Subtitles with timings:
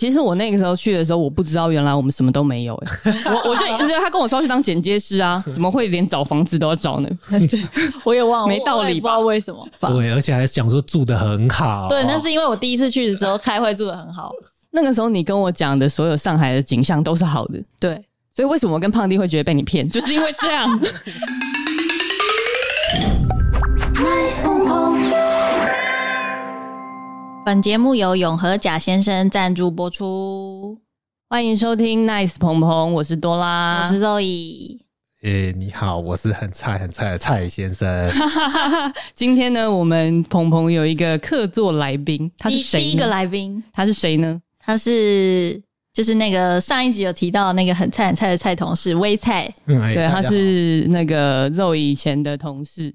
[0.00, 7.08] 其实我那个时候去的时候，我不知道原来我们什么都没有哎、欸， 我我就因为他跟我说要去当剪接师啊， 怎么会连找房子都要找呢？
[8.04, 9.68] 我也忘了，没道理，不知道为什么。
[9.78, 11.86] 对，而且还讲说住的很好。
[11.90, 14.32] 对，那是因为我第一次去的时候开会住的很好。
[14.70, 18.02] 那个时候你跟我讲的所有上海的景象都是好的，对。
[18.34, 20.80] 所以为什么我跟胖弟会觉得被你骗， 就是因为这样。
[23.94, 25.10] Nice 碰碰
[27.50, 30.78] 本节目由永和贾先生赞助播出，
[31.28, 34.78] 欢迎收听 Nice 鹏鹏，我是多拉，我是 Zoe。
[35.22, 38.08] 诶，你好，我是很菜很菜的蔡先生。
[39.16, 42.84] 今天呢，我们鹏鹏有一个客座来宾，他是谁？
[42.84, 44.40] 第一个来宾，他是谁呢？
[44.60, 45.60] 他是
[45.92, 52.94] 就是那个上一集有提到那个很菜很菜的蔡同事微菜，嗯哎、对，他是那个 Zoe 以前的同事。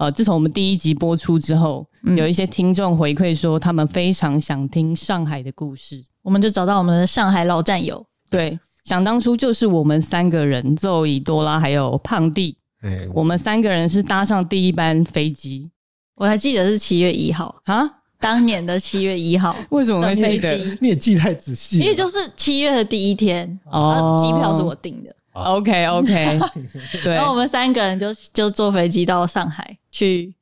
[0.00, 8.02] 呃，自从我们第一集播出之后，嗯、有一些听众回馈说，他们非常想听上海的故事，我们就找到我们的上海老战友。
[8.30, 15.70] 对，想当初就是我们三个人奏以、多拉还有胖弟，哎、我们三个人是搭上第一班飞机，
[16.16, 17.54] 我还记得是七月一号。
[17.66, 17.86] 啊，
[18.18, 20.78] 当年的七月一号， 为什么会记得？
[20.80, 25.14] 你也记太仔细，因为就是七月的第一天，哦，机票是我订的。
[25.32, 26.38] OK OK，
[27.04, 30.34] 对，然后我们三个人就就坐飞机到上海去，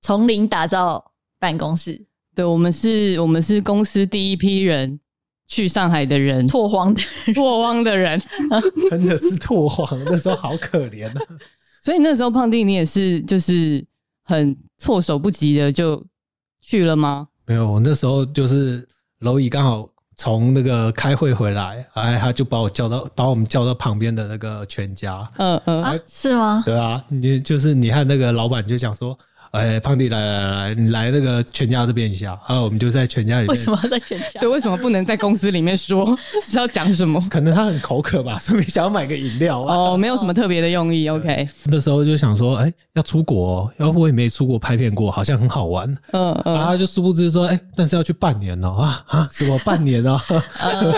[0.00, 2.06] 从零打造办公室。
[2.34, 4.98] 对，我们是，我们是公司第一批人
[5.48, 7.02] 去上海的人，拓荒的
[7.34, 8.20] 拓荒的人，
[8.90, 11.14] 真的是拓荒，那时候好可怜啊。
[11.82, 13.84] 所以那时候胖弟，你也是就是
[14.22, 16.04] 很措手不及的就
[16.60, 17.28] 去了吗？
[17.46, 18.88] 没有，我那时候就是
[19.20, 19.88] 蝼蚁刚好。
[20.16, 25.28] 从那个开会回来，哎，他就把我叫到，把我们叫到旁边的那个全家。
[25.38, 26.62] 嗯嗯啊，是吗？
[26.64, 29.18] 对啊，你就是你和那个老板就讲说。
[29.54, 32.60] 哎，胖弟来来来，你来那个全家这边一下啊！
[32.60, 33.48] 我们就在全家里面。
[33.48, 34.40] 为什么要在全家？
[34.40, 36.04] 对，为什么不能在公司里面说？
[36.44, 37.24] 是要讲什么？
[37.30, 39.76] 可能他很口渴吧，顺便想要买个饮料啊。
[39.76, 41.08] 哦，没有什么特别的用意。
[41.08, 45.88] OK，那时候就想说，哎，要出国，要不我也没出国拍片过，好像很好玩。
[46.10, 46.54] 嗯嗯。
[46.54, 50.20] 然后就殊不知说，哎，但是要去半年哦啊啊，什么半年哦？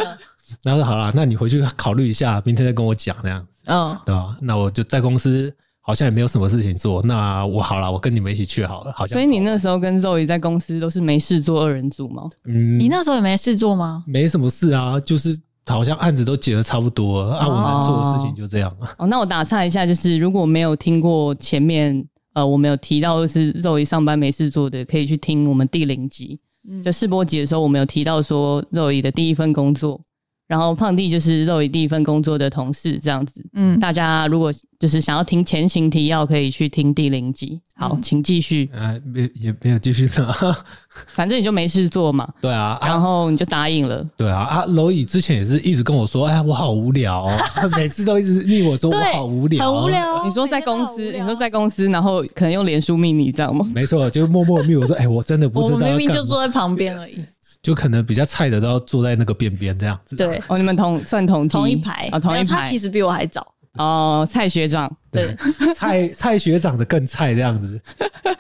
[0.63, 3.47] 然后说好了，那你回去考虑一下，明天再跟我讲那样。
[3.67, 4.35] 嗯，对吧？
[4.41, 5.53] 那我就在公司。
[5.87, 8.93] 好像也没有什么事情做，那我好了，我跟你们一起去好了。
[8.97, 12.29] 好像，所以你那时候跟 Zoe 在公司都是没事做二人组吗？
[12.45, 14.03] 嗯，你那时候也没事做吗？
[14.05, 18.93] 没什么事啊，就是好像案子都结的差不多了，啊，我能做的事情就这样啊。
[18.99, 22.05] 哦，那我打岔一下，就是如果没有听过前面，
[22.35, 30.01] 呃，我们有提到的是 Zoe 上班没事做的，可以去听我们第零集，嗯、就试播集的时候，我们有提到说 Zoe 的第一份工作。
[30.47, 33.45] 然后胖弟就是 Zoe 第一份工作的同事，这样子。
[33.55, 37.61] 嗯，大家如果就是想要听前情提要，可以去听第零集。
[37.79, 38.71] 好，嗯、请继续。
[38.73, 40.57] 呃，没也没有继续的，
[41.15, 42.27] 反正你就没事做嘛。
[42.41, 44.07] 对啊，然后你就答应了。
[44.17, 47.37] 对啊，啊，蝼蚁之前也是一直跟我说，哎，我好无聊、哦，
[47.77, 50.25] 每次都一直腻我说我好无聊，很无聊。
[50.25, 53.67] 你说在公司，你说在公司，然后可能用脸书密你，这样吗？
[53.75, 55.77] 没错，就默默密我说，哎，我真的不知道。
[55.77, 57.23] 我明明就坐在旁边而已。
[57.67, 60.15] 就可能比较菜的都要坐在那个边边这样子。
[60.15, 62.45] 对，哦，你们同算同同一排啊，同一排。
[62.45, 63.45] 他其实比我还早。
[63.73, 65.37] 哦，蔡学长，对，
[65.75, 67.81] 蔡蔡 学长的更菜这样子。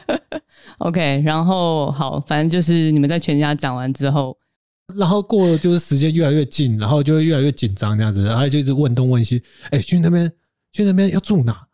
[0.78, 4.38] OK，然后好，反正就是你们在全家讲完之后，
[4.94, 10.32] 然后过了就是时间越来越近，然后就会越来越紧张这样子，然后就一直问东问西，哎，去那边，
[10.70, 11.65] 去那边要住哪？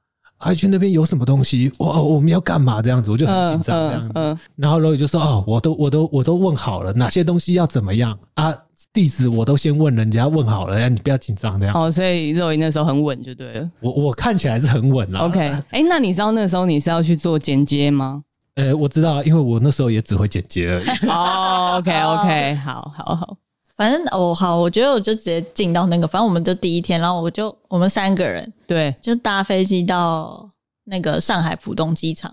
[0.43, 1.71] 还去那边有什么东西？
[1.79, 2.83] 哇，我们要干嘛？
[2.83, 4.13] 这样子我就很紧张这样子。
[4.15, 8.53] 嗯嗯嗯、然后罗宇就说：“哦，我都我都我都问好了，哪些东西要怎么样啊？
[8.93, 13.71] 地址我都先问人家问好了，你不要紧张这样。”哦，所以蝼蚁那时候很稳就对了。
[13.81, 15.21] 我我看起来是很稳啦。
[15.21, 15.39] OK，
[15.71, 18.23] 哎、欸，那你知道那时候你是要去做剪接吗？
[18.57, 21.09] 呃、欸，我知道，因为我那时候也只会剪接而已。
[21.09, 23.37] 哦，OK OK，好好好。
[23.82, 30.48] 反正哦好，我觉得我就直接进到那个，反正我们就第一天，然后我就我们三个人对，就搭飞机到
[30.84, 32.32] 那个上海浦东机场。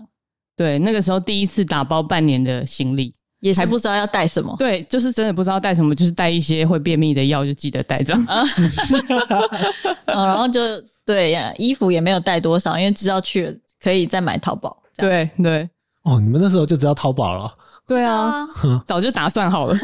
[0.56, 4.54] 对，那个时候第一次打包半年的行李，也还不知道要带什么。
[4.60, 8.26] 对，就是真的不知道带什么，就是带一些会便秘的药，就记得带这样。
[8.28, 8.46] 嗯，
[10.06, 10.60] 然后就
[11.04, 14.80] 对呀，衣服也没有带多少，因为知道去了可以再买淘宝。
[14.96, 15.68] 对对。
[16.04, 17.52] 哦，你们那时候就知道淘宝了。
[17.90, 18.46] 对啊，
[18.86, 19.76] 早就打算好了，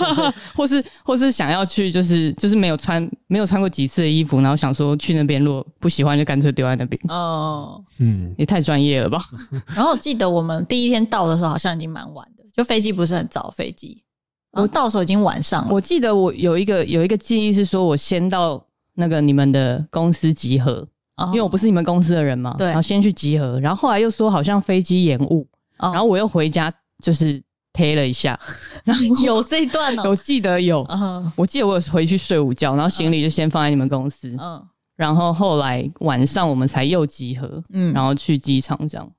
[0.54, 7.00] 或是或是想要去，就是就是没有穿没有穿过几次的衣服，然后想说去那边，如果不喜欢就干脆丢在那边。
[7.08, 9.18] 哦，嗯，也太专业了吧。
[9.74, 14.04] 然后我记得我们第一天到的时候好像已经蛮晚的，就飞机不是很早，飞机
[14.52, 15.72] 我到的时候已经晚上了。
[15.72, 18.62] 我记得我有一个有一个记忆是说，我先到
[18.96, 20.86] 那个你们的公司集合，
[21.28, 26.70] 因为我不是你们公司的人嘛，对，然后先去集合，然后后来又说好像飞机延误，然后我又回家
[27.02, 27.42] 就是。
[27.74, 28.38] 贴了一下，
[28.84, 31.30] 然后有这一段哦， 我记得有，嗯。
[31.36, 34.66] 我记得我有回去睡午觉，然后行李就先放在你们公司，嗯。
[34.96, 39.12] 然后后来晚上我们才又集合，嗯，然后去机场这样，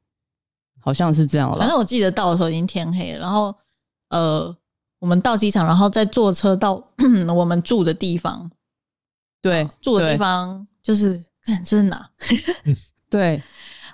[0.82, 1.58] 好像是这样了。
[1.58, 3.54] 反正我记得到的时候已经天黑了，然后
[4.10, 4.56] 呃，
[5.00, 6.82] 我们到机场，然后再坐车到
[7.36, 8.50] 我们住的地方，
[9.42, 12.10] 对，住的地方就是看这是哪，
[13.12, 13.44] 对，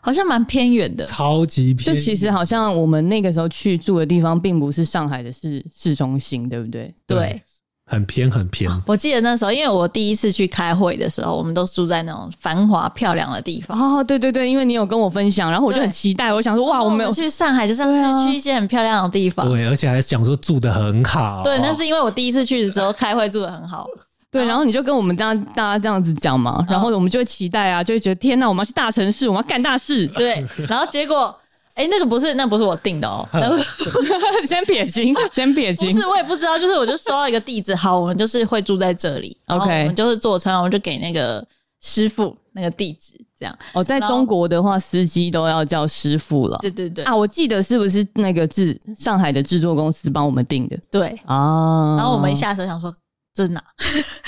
[0.01, 6.93] 好像蛮偏远的，超级偏，就其实好像我们那个时候去住的地方，并不是上海的市市中心，对不对？
[7.07, 7.41] 对。
[7.83, 8.71] 很偏很偏。
[8.87, 13.77] 我记得那时候，因为我第一次去开会的时候，我们都住在那种繁华漂亮的地方。
[13.77, 19.45] 哦，对对对，因为你有跟我分享，然后我就很期待，我想说，哇，我没有去上海，就是要去一些很漂亮的地方。
[19.49, 21.41] 对，而且还想说住的很好。
[21.43, 23.85] 对，那是因为我第一次去的时候开会住的很好。
[24.31, 30.07] 对，然后你就跟我们这样大家这样子讲嘛，然后我们就会期待啊，就会觉得天哪，我们要去大城市，我们要干大事。
[30.15, 31.35] 对，然后结果。
[31.73, 33.25] 哎、欸，那个不是，那不是我定的哦。
[34.45, 35.89] 先撇清， 先撇清。
[35.89, 39.35] 不是，我也不知道，就是我就收到一个地址，好，我们就是会住在这里。
[39.47, 41.43] OK，我们就是坐车，我们就给那个
[41.79, 43.57] 师傅那个地址，这样。
[43.71, 46.57] 哦，在中国的话，司机都要叫师傅了。
[46.61, 47.05] 对对对。
[47.05, 50.77] 啊，我记得是不是那个制上海的制作公司帮我们定的？
[50.91, 51.95] 对啊。
[51.97, 52.93] 然后我们一下车想说。
[53.33, 53.63] 这是哪？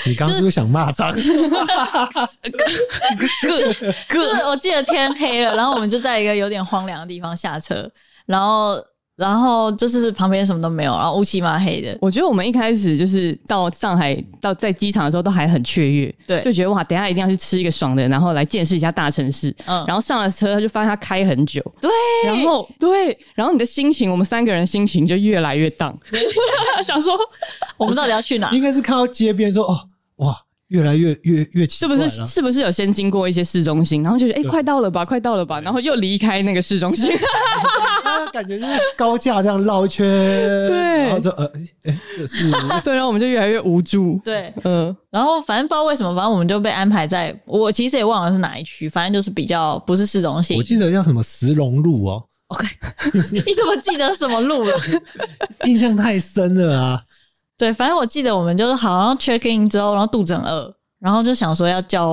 [0.06, 1.14] 你刚刚是不是想骂脏？
[1.18, 1.22] 就
[3.60, 7.90] 是我记得天黑了，然后我们就在一个有点荒凉的地方下车，
[8.26, 8.82] 然后。
[9.16, 11.96] 然后就是旁边什么都没有，然后乌漆嘛黑的。
[12.00, 19.54] 我觉得我们一开始就是到上海，到在机场的时候都还很雀跃，对，就觉得哇，等一下一定要去吃一个爽的，然后来见识一下大城市。
[19.66, 21.90] 嗯，然后上了车就发现它开很久，对，
[22.26, 25.96] 然后对，然后你的心情，我们三个人心情就越来越荡，
[26.84, 27.14] 想说
[27.76, 28.50] 我们到底要去哪？
[28.50, 30.36] 应该是看到街边说哦，哇。
[30.74, 32.26] 越来越越越奇怪，是不是？
[32.26, 37.16] 是不是有先经过一些市中心，然后就觉得哎、欸，快到了吧，快到了吧，然后又离开那个市中心，
[38.32, 40.04] 感觉就是高架这样绕一圈，
[40.66, 41.46] 对，然后就呃，
[41.84, 42.50] 哎、欸，这是。
[42.82, 52.66] 对，然后我们就越来越无助，对，嗯、呃，然后反正不知道为什么，反正我们就被安排在，我其实也忘了是哪一区，反正就是比较不是市中心，我记得叫什么石龙路哦，OK，
[53.30, 54.76] 你怎么记得什么路了？
[55.66, 57.00] 印象太深了啊。
[57.56, 62.08] 对，反正我记得我们就是好像 check in 之后，然后肚子很饿，然后就想说要叫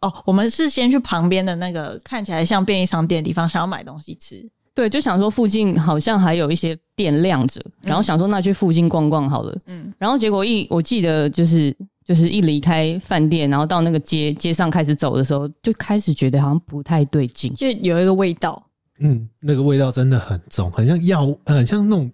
[0.00, 4.42] 哦，我们是先去旁边的那个看起来像便利商店的地方，想要买东西吃。
[4.74, 9.54] 对，就想说附近好像还有一些店亮着，然后想说那去附近逛逛好了。
[9.66, 11.76] 嗯，然后结果一我记得就是
[12.06, 18.62] 就是一离开饭店，然后到那个街街上开始走的时候，就开始觉得好像不太对劲，就有一个味道。
[19.00, 22.10] 嗯，那个味道真的很重，很像药，很像那种。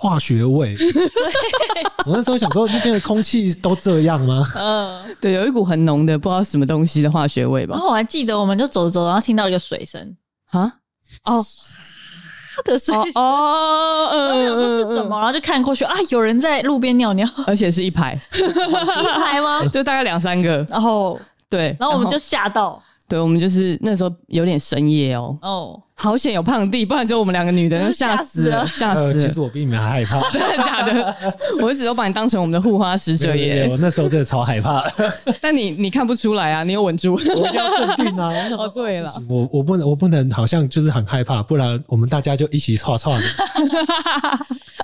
[0.00, 0.76] 化学味
[2.08, 4.42] 我那时候想说，那边的空气都这样吗？
[4.56, 7.74] 嗯， 对，有一股很浓的不知道什么东西的化学味吧。
[7.74, 10.16] 然后我还记得，我们就走着走，然后听到一个水声
[10.50, 10.72] 啊，
[11.24, 11.44] 哦，
[12.64, 19.64] 的水声哦，嗯，然后说是什么，然后就看过去啊，有人在路边尿尿，而且是一排， 一排吗？
[19.72, 21.20] 就大概两三个，然后
[21.50, 22.82] 对，然后我们就吓到。
[23.08, 25.34] 对，我们就是那时候有点深夜哦。
[25.40, 29.14] 哦，好险有胖弟，不然就我们两个女的 吓死了，吓死了。
[29.14, 31.16] 其实我比你们还害怕， 真的假的？
[31.62, 33.66] 我一直都把你当成我们的护花使者耶。
[33.70, 34.84] 我那时候真的超害怕。
[35.40, 38.30] 但你你看不出来啊，你有稳住，我一定要镇定啊。
[38.58, 43.26] 哦，对了，我我不能我不能好像就是很害怕，不然我们大家就一起剉剉的。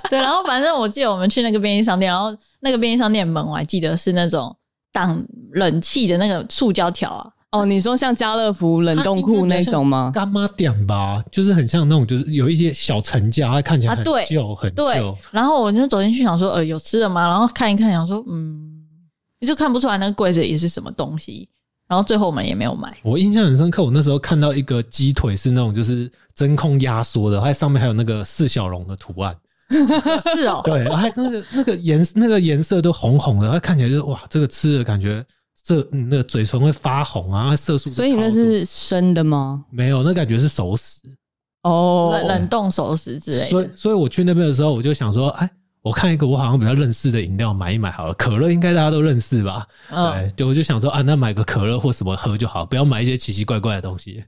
[0.09, 4.55] 对，然后反正我记得我们去那个便利商店，然后那个便利商店门我还记得是那种
[4.91, 7.29] 挡冷气的那个塑胶条啊。
[7.55, 10.11] 哦，你说像家乐福冷冻库那种吗？
[10.13, 15.17] 干妈店吧，就是很像那种，就是有一些小层架，它看起来很旧、啊、很旧。
[15.31, 17.27] 然后我就走进去想说，呃，有吃的吗？
[17.27, 18.83] 然后看一看，想说，嗯，
[19.39, 21.47] 你就看不出来那个柜子里是什么东西。
[21.87, 22.97] 然后最后我们也没有买。
[23.03, 29.35] 我印象很深刻，我那时候看到一个鸡腿是那种就是真空压缩的，它上面还有那个四小龙的图案。
[30.35, 35.23] 是哦，对，还那个那个颜那个颜色都红红的，它看起来就是哇，这个吃的感觉。
[35.65, 37.89] 这那个嘴唇会发红啊，色素。
[37.89, 39.65] 所以那是生的吗？
[39.71, 41.01] 没有，那感觉是熟食
[41.63, 43.45] 哦，冷冷冻熟食之类的。
[43.47, 45.49] 所以，所以我去那边的时候，我就想说，哎，
[45.81, 48.13] 我看一个我好像比较认识的饮料，买一买好了。
[48.13, 49.65] 可乐应该大家都认识吧？
[49.89, 54.23] 嗯、对，就我就想说，啊，那买个可乐或什么喝就好，不要买一些奇奇怪怪的东西。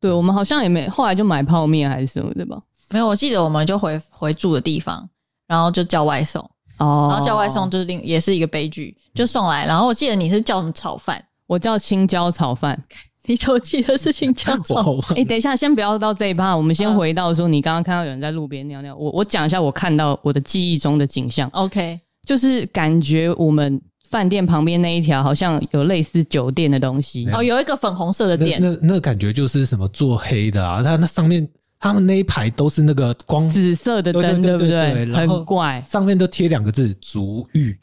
[0.00, 2.60] 对，我们好像也没，后来就买泡面还是什么的吧？
[2.90, 5.08] 没有，我记得我们就回回住的地方，
[5.46, 6.50] 然后就叫外送。
[6.78, 9.66] 哦，然后叫外送就是另也是一个悲剧，就送来。
[9.66, 11.22] 然后我记得你是叫什么炒饭？
[11.46, 12.80] 我叫青椒炒饭。
[13.26, 15.16] 你怎么记得是青椒炒饭？
[15.16, 18.94] 哎、欸，等一下，先不要到这一趴，我们先回到说你刚刚看到有人在路边尿尿。
[18.94, 21.48] 我我讲一下我看到我的记忆中的景象。
[21.54, 27.26] OK，就是感觉我们饭店旁边那一条好像有类似酒店的东西。
[27.32, 30.82] 哦，有一个粉红色的店，那那，那感觉就是什么做黑的啊？
[30.82, 31.48] 它那上面。
[31.84, 37.76] 他们那一排都是那个光紫色的灯，对不对很怪，上面都贴两个字“足浴。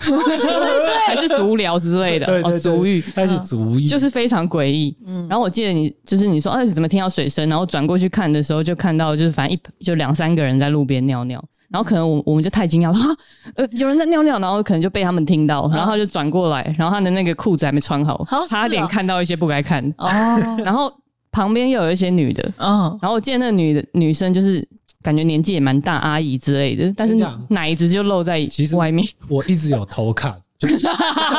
[1.06, 3.04] 还是足疗之类”， 的哦，足浴。
[3.14, 7.48] 它是足浴，就是非常诡异，嗯，然后我记得你就是你说，哎，怎么听到水声？
[7.48, 11.40] 然后转过去看的时候，就看到就是反正一就两三个人在路边尿尿，
[11.70, 13.16] 然后可能我我们就太惊讶了，哈，
[13.56, 20.10] 呃，有人在尿尿，然后可能就被他们听到，然后他就转过来，然后他的那个裤子还没穿好，好差点看到一些不该看，哦，
[20.66, 20.92] 然后
[21.32, 24.68] 旁边又有一些女的，嗯，然后我见那个女的女生就是
[25.02, 27.16] 感觉年纪也蛮大，阿姨之类的，但是
[27.50, 30.78] 奶子就露在其实外面，我一直有偷看，就是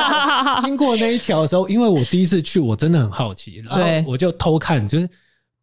[0.63, 5.09] 经过那一条的时候，因为我第一次去，我真的很好奇，然后我就偷看，就是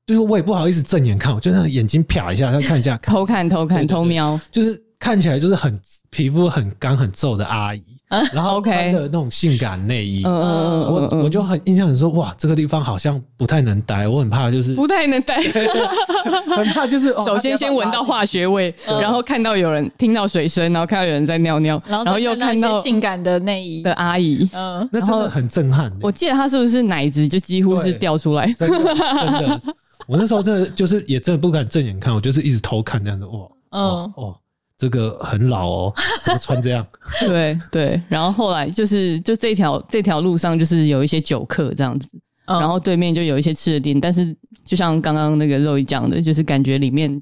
[0.06, 3.14] 就是我也不好意思正眼看，我就那眼睛瞟一下，再看一下，看。
[3.16, 5.80] 偷看偷看偷瞄，就是看起来就是很
[6.10, 7.82] 皮肤很干很皱的阿姨，
[8.34, 15.40] 然后穿的那种性感内衣，嗯嗯嗯嗯嗯，我我就很印象很深，哇，这个地方好像不太能待，我很怕就是不太能待。
[16.58, 24.50] 很怕就是，哦首先先闻到化学味，然后看到有人听到水声，然后看到有人在尿尿，然后又看到性感的内衣的，阿姨。
[24.54, 25.98] 嗯，那真的很震撼、欸。
[26.02, 28.52] 我记得她是不是奶子就几乎是掉出来？
[28.54, 29.62] 真的真的，
[30.08, 33.26] 我那时候真的就是也真的不敢正眼看，我就是一直偷看这样子。
[33.26, 34.36] 哇，嗯哦哦，
[34.80, 35.94] 这个很老哦，
[36.24, 36.88] 怎么穿这样？
[37.20, 38.02] 对对。
[38.08, 42.08] 然后后来就是就这条这条路上就是有一些酒客这样子，
[42.46, 44.34] 嗯然后对面就有一些吃的店，但是
[44.66, 47.22] 就像刚刚那个肉一讲的，就是感觉里面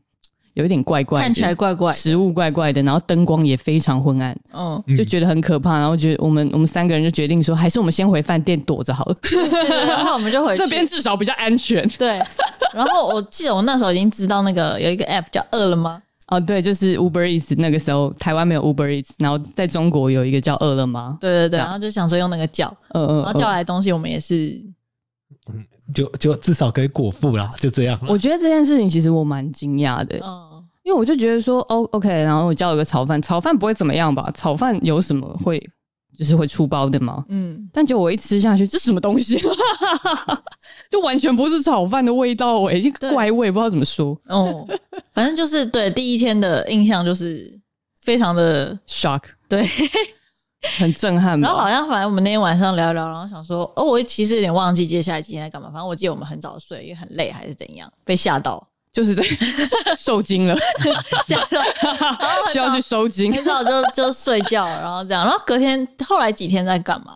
[0.54, 4.38] 有一点怪怪的，看起来怪怪，食物怪怪的，然后灯光也非常昏暗。
[4.54, 9.16] 嗯，就觉得很可怕，然后觉得我们我们三个人就决定说，还是我们先回饭店躲着好了，
[9.88, 11.88] 然后我们就回去这边至少比较安全。
[11.98, 12.22] 对，
[12.74, 16.02] 然后我记得我那时候已经知道那个有一个 app 叫饿了吗？
[16.28, 24.62] 哦，对，就是 Uber Eats 那个时候台湾没有 Uber Eats，然后在中国有一个叫饿了么，对对对，然后就想说用那个叫，嗯嗯，然后叫来的东西我们也是，
[25.54, 27.98] 嗯就就至少可以果腹啦，就这样。
[28.08, 34.30] 我觉得这件事情其实我蛮惊讶的，嗯，因为我就觉得说，哦，OK，然后我叫了个炒饭，炒饭不会怎么样吧？
[34.36, 35.58] 炒饭有什么会
[36.18, 37.24] 就是会出包的嘛？
[37.30, 39.40] 嗯，但结果我一吃下去，这什么东西？
[40.90, 44.20] 就完全不是炒饭的味道诶、欸，一个怪味，不知道怎么说。
[44.28, 44.68] 哦，
[45.14, 47.58] 反正就是对第一天的印象就是
[48.02, 49.64] 非常的，shock，对，
[50.80, 51.40] 很震撼。
[51.40, 59.24] 然后好像反正我们那天晚上聊一聊，然后想说，哦，我其实有点忘记接下来今天在干嘛，反正我记得我们很早睡，因为很累还是怎样，被吓到，就是对
[59.96, 60.56] 受惊了，
[61.24, 61.62] 吓到，
[62.51, 63.32] 需要去收惊。
[63.32, 67.16] 很早就就睡觉，然后这样，然后隔天后来几天在干嘛？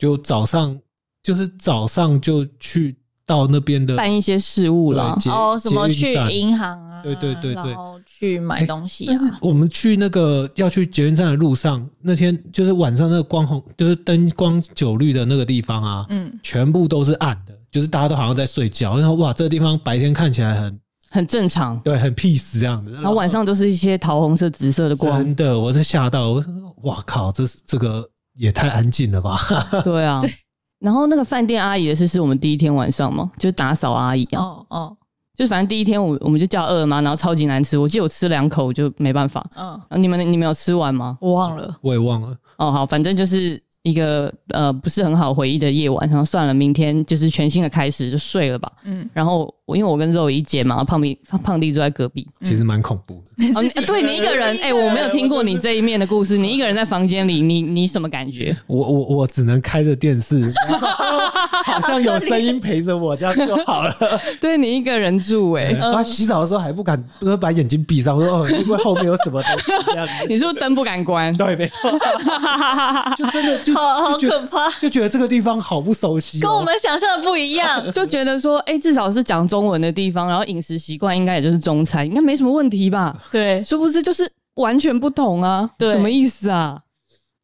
[0.00, 0.76] 就早上
[1.22, 7.00] 就是早上就去到那边的办一些事务啦对，捷哦，什么去银行啊？
[7.04, 9.38] 对对对对然后去买东西但是啊。
[9.40, 18.98] 我们去那个要去捷运站的路上，那天就是晚上那个光红，就是灯光酒绿的那个地方啊，嗯，全部都是暗的，就是大家都好像在睡觉。
[18.98, 20.76] 然后哇，这个地方白天看起来很
[21.12, 21.78] 很正常。
[21.80, 22.92] 对，很 peace 这样子。
[22.94, 26.52] 然后晚上都是一些桃红色、紫色的光真，的，我是吓到，我说
[26.82, 29.38] 哇靠，这这个也太安静了吧？
[29.84, 30.20] 对啊。
[30.80, 34.96] 然后那个饭店阿姨的事是我们第一天晚上嘛，就是打扫阿姨啊，哦哦，
[35.36, 39.48] 就反正第一天我我们就叫饿了嘛，然后超级难吃，我记得我吃两口我就没办法。
[39.56, 41.16] 嗯，然后你们你们有吃完吗？
[41.20, 41.76] 我忘了。
[41.82, 48.70] 我也忘了，哦，好，反正就是一个呃不是很好回忆的夜晚，然后算了，明天就是全新的开始，就睡了吧。
[48.82, 52.28] 嗯，然后我因为我跟肉一姐嘛，胖弟胖弟住在隔壁。
[52.42, 53.46] 其实蛮恐怖的。
[53.54, 56.36] 哦，你对你一个人，哎、我没有听过你这一面的故事。
[56.36, 58.54] 你一个人在房间里，你你什么感觉？
[58.66, 60.52] 我我我只能开着电视，
[61.64, 63.94] 好像有声音陪着我，这样就好了。
[64.40, 70.12] 对你一个人住、哎、然后洗澡的时候还不敢，不是把眼睛闭上，我说哦，因为后面有什么东西这样子。
[70.28, 71.34] 你是不是灯不敢关？
[71.36, 71.90] 对，没错，
[73.16, 77.90] 就真的就好好可怕，就觉得这个地方好不熟悉、哦，跟我们想象的不一样。
[77.92, 83.22] 就觉得说，哎、至少是讲中文的地方，然后饮食习惯应该也就是中餐，应该没什么问题吧？
[83.30, 85.68] 对，殊不知就是完全不同啊！
[85.78, 86.80] 对什么意思啊？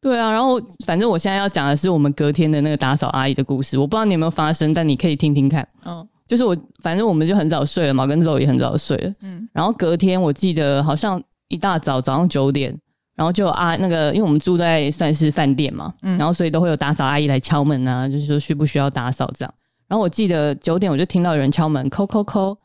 [0.01, 5.67] 对啊，然后反正我现在要讲的是我们隔天的那个打扫阿姨的故事，我不知道你有没有发生，但你可以听听看。
[5.85, 9.11] 嗯就是我，反正我们就很早睡了嘛，跟肉也很早睡了。
[9.21, 12.71] 嗯然后隔天我记得好像一大早早上九点，
[13.15, 19.51] 然后就啊那个，因为我们住在算是饭店嘛，嗯然后所以都会有打扫阿姨来敲门啊，就是说需不需要打扫这样。
[19.89, 22.55] 然后我记得九点我就听到有人敲门，叩叩叩。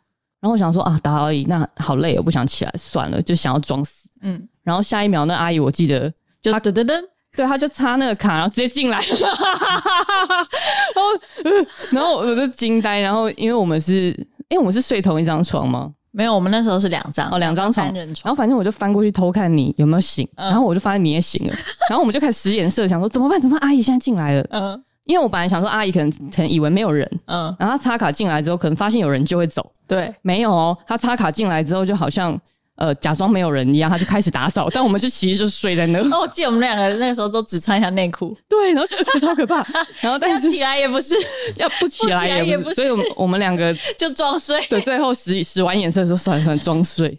[0.41, 4.07] 然后我想说啊，打扰阿姨那好累，我不想起来，算了，就想要装死。
[4.21, 6.13] 嗯，然后下一秒那阿姨我记得
[6.43, 7.03] 就噔噔噔，
[7.35, 11.03] 对，他就插那个卡，然后直接进来，然后、
[11.45, 11.51] 呃、
[11.93, 14.09] 然后我就惊呆，然后因为我们是，
[14.49, 18.29] 因为我们是睡同一张床吗，没有，我们那时候是两张哦，两张床，三人床。
[18.29, 21.55] 然后反正我就翻过去偷看你有没有醒，嗯然后我就发现你也醒了，
[21.89, 23.41] 然后我们就开始使眼色，想说怎么办？
[23.41, 23.67] 怎么办？
[23.67, 32.39] 阿姨现在进来了，嗯因为我本来想说阿姨可能可能以为没有人，嗯，然后她插卡进来之后，可能发现有人就会走，对，没有哦，她插卡进来之后就好像
[32.77, 35.99] 呃假装没有人一样，他就开始打扫，但我们就其实就睡在那。
[36.11, 39.57] 哦，我记得我们两个那个时候都只穿一下内裤，对，然后就、呃、超可怕，
[40.01, 41.15] 然后但是起来也不是，
[41.57, 47.19] 要不起来也不是，所以我们我们两个就装睡，对，最后使使完眼色说算了算算装睡，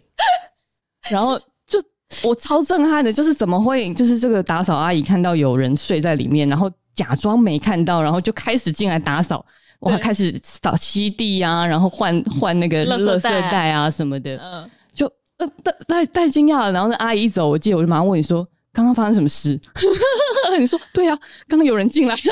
[1.08, 1.80] 然后就。
[2.22, 9.44] 我超震撼的，就是怎么会，就是这个打扫阿姨看到有人睡在里面，然后假装没看到，然后就开始进来打扫，
[9.80, 13.22] 哇，开始扫吸地啊，然后换换那个垃圾
[13.52, 15.46] 袋啊什么的，嗯，就呃
[15.86, 16.72] 太太惊讶了。
[16.72, 19.60] 然后那阿姨一走，我记得我就马上问你说，刚刚发生什么事？
[20.58, 22.14] 你说对啊，刚刚有人进来。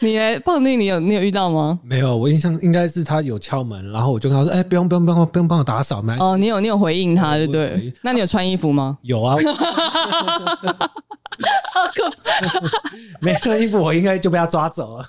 [0.00, 1.78] 你来胖弟，你有你有遇到吗？
[1.82, 7.92] 没有，我印象应该是他有敲门，然后我就跟他说：“哎、欸，不用不用不用不用帮我打扫吗？”哦，你有你有回应他，对不对？
[8.02, 8.98] 那你有穿衣服吗？
[9.02, 9.36] 有啊，
[11.72, 12.60] 好可怕！
[13.20, 15.04] 没穿衣服，我应该就被他抓走了。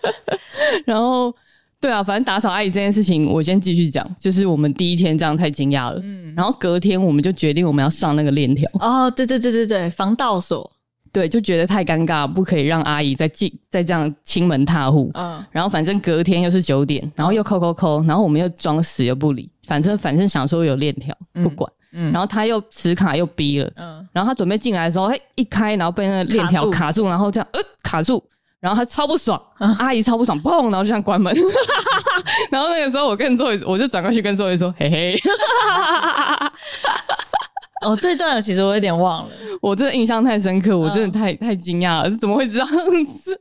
[0.86, 1.34] 然后，
[1.80, 4.06] 对啊，反正打扫阿姨这件事情，我先继续讲。
[4.18, 8.70] 就是我们第一天这样太惊讶了，嗯，然后隔天我们就决定我们要上那个链条。
[8.74, 10.70] 哦，对对对对对，防盗锁。
[11.12, 15.10] 对，就觉得太尴尬，不可以让阿姨再进再这样亲门踏户。
[15.14, 21.68] 嗯，然后反正隔天又是九点，然后又扣扣扣，然后我们又装死又不理，反正反正想说有链条，不管。
[21.72, 23.70] 嗯，然后他又磁卡又逼了。
[23.76, 28.22] 嗯，然后他准备进来的时候，嘿，一开，然后被那个链条卡住，然后这样呃卡住，
[28.60, 29.40] 然后他超不爽，
[29.78, 31.34] 阿姨超不爽，砰，然后就这样关门。
[32.50, 35.16] 然后那个时候我跟周伟，我就转过去跟周伟说，嘿嘿。
[37.82, 42.68] 哦，这段其实我有点忘了，我真的印象太深刻，我真的太、嗯、太惊讶了，怎么会这样
[43.24, 43.40] 子？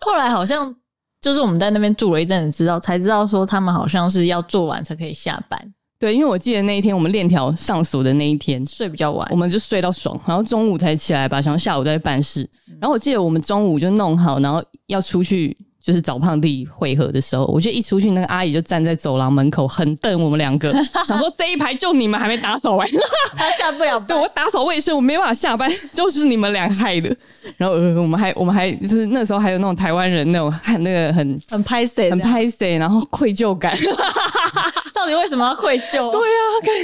[0.00, 0.74] 后来好像
[1.20, 5.72] 就是我们在那边住了一阵子，知道才知道说他们好像是要做完才可以下班。
[5.98, 12.48] 对，因为我记得那一天我们链条上锁的那一天睡比较晚，我们就睡到爽，然后中午才起来吧，想下午再去办事。
[12.80, 15.56] 然后我记得我们中午就弄好，然后要出去。
[15.86, 20.72] 就是找胖弟会合的时候，我就一出去，那个阿姨就站在走廊门口，很瞪我们两个，
[21.06, 22.84] 想说这一排就你们还没打扫完，
[23.36, 24.08] 他下不了班。
[24.08, 27.16] 对，我打扫卫生，我没办法下班，就是你们俩害的。
[27.56, 33.72] 然后、呃、我们还我们还就是那时候还有那种台湾人那种很那个很很拍谁很拍谁，然后愧疚感。
[34.92, 36.10] 到底为什么要愧疚？
[36.10, 36.74] 对啊，看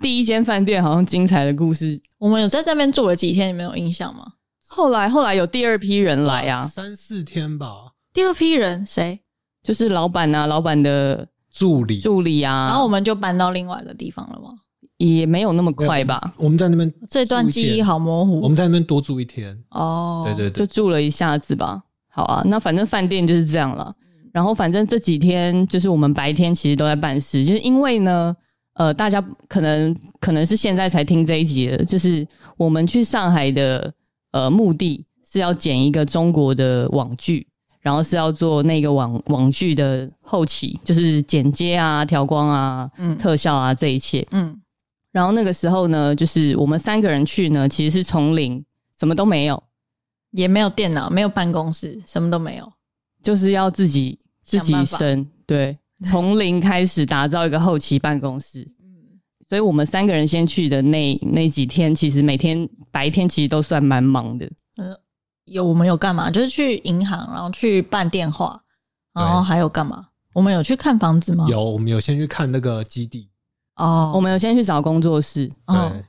[0.00, 4.24] 第一间饭店好像精彩的故事，我们有在那边住了几天，你们有印象吗？
[4.78, 7.94] 后来，后来有第二批人来啊，三四天吧。
[8.14, 9.18] 第二批人谁？
[9.60, 12.68] 就是老板啊，老板的助理，助理啊。
[12.68, 14.50] 然后我们就搬到另外一个地方了吗？
[14.98, 16.32] 也没有那么快吧。
[16.36, 18.40] 我们在那边，这段记忆好模糊。
[18.40, 19.58] 我们在那边多住一天。
[19.70, 21.82] 哦，对对对，就住了一下子吧。
[22.08, 23.92] 好啊，那反正饭店就是这样了。
[24.32, 28.32] 然后反正这几天就是我们白天其实都在办事，就是因为呢，
[28.74, 32.24] 呃，大家可能可能是现在才听这一集的，就是
[32.56, 33.92] 我们去上海的。
[34.32, 37.46] 呃，目的是要剪一个中国的网剧，
[37.80, 44.26] 然后是要做那个网网剧的后期，就是剪接啊、调光啊、嗯、特效啊这一切。
[44.32, 44.60] 嗯，
[45.12, 48.64] 然后那个时候呢，就是我们三个人去呢，其实是从零，
[48.98, 49.62] 什么都没有，
[50.32, 52.72] 也没有电脑，没有办公室，什么都没有，
[53.22, 58.66] 就是要自己自己生，对， 从零开始打造一个后期办公室。
[59.48, 64.46] 所以我们三个人先去的那那几天，其实每天白天其实都算蛮忙的。
[64.76, 64.94] 嗯，
[65.46, 66.30] 有我们有干嘛？
[66.30, 68.62] 就是去银行，然后去办电话，
[69.14, 70.08] 然后还有干嘛？
[70.34, 71.46] 我们有去看房子吗？
[71.48, 73.30] 有，我们有先去看那个基地。
[73.76, 75.46] 哦，我们有先去找工作室。
[75.66, 76.04] 对，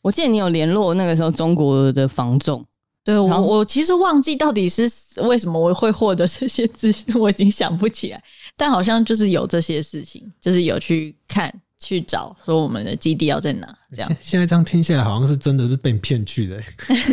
[0.00, 2.64] 我记得你有联络那个时候中国的房仲。
[3.02, 4.90] 对，我我其实忘记到底是
[5.22, 8.22] 为什么我会获得这些资讯，我已经想不起来。
[8.56, 11.52] 但好像就是有这些事情，就是有去看。
[11.84, 13.66] 去找说我们的基地要在哪？
[13.94, 16.56] 这样现在这样听起来好像是真的是被骗去的。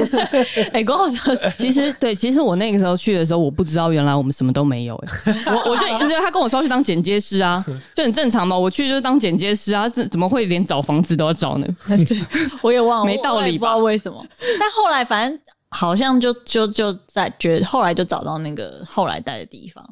[0.72, 4.96] 哎、欸，跟我说，其实对，其实我那个时候去的时候，我不知道原来我们什么都没有。
[4.96, 8.58] 哎，我我就因为他跟我说要去当剪接师啊， 就很正常嘛。
[8.58, 11.68] 我去就是当剪接师啊，怎怎么会连找房子都要找呢？
[11.88, 12.20] 对，
[12.64, 14.26] 我也忘了，没道理，不知道为什么。
[14.60, 19.86] 但后来反正好像就就就在觉得，后来就找到那个后来待的地方，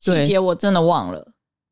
[0.00, 1.26] 细节我真的忘了。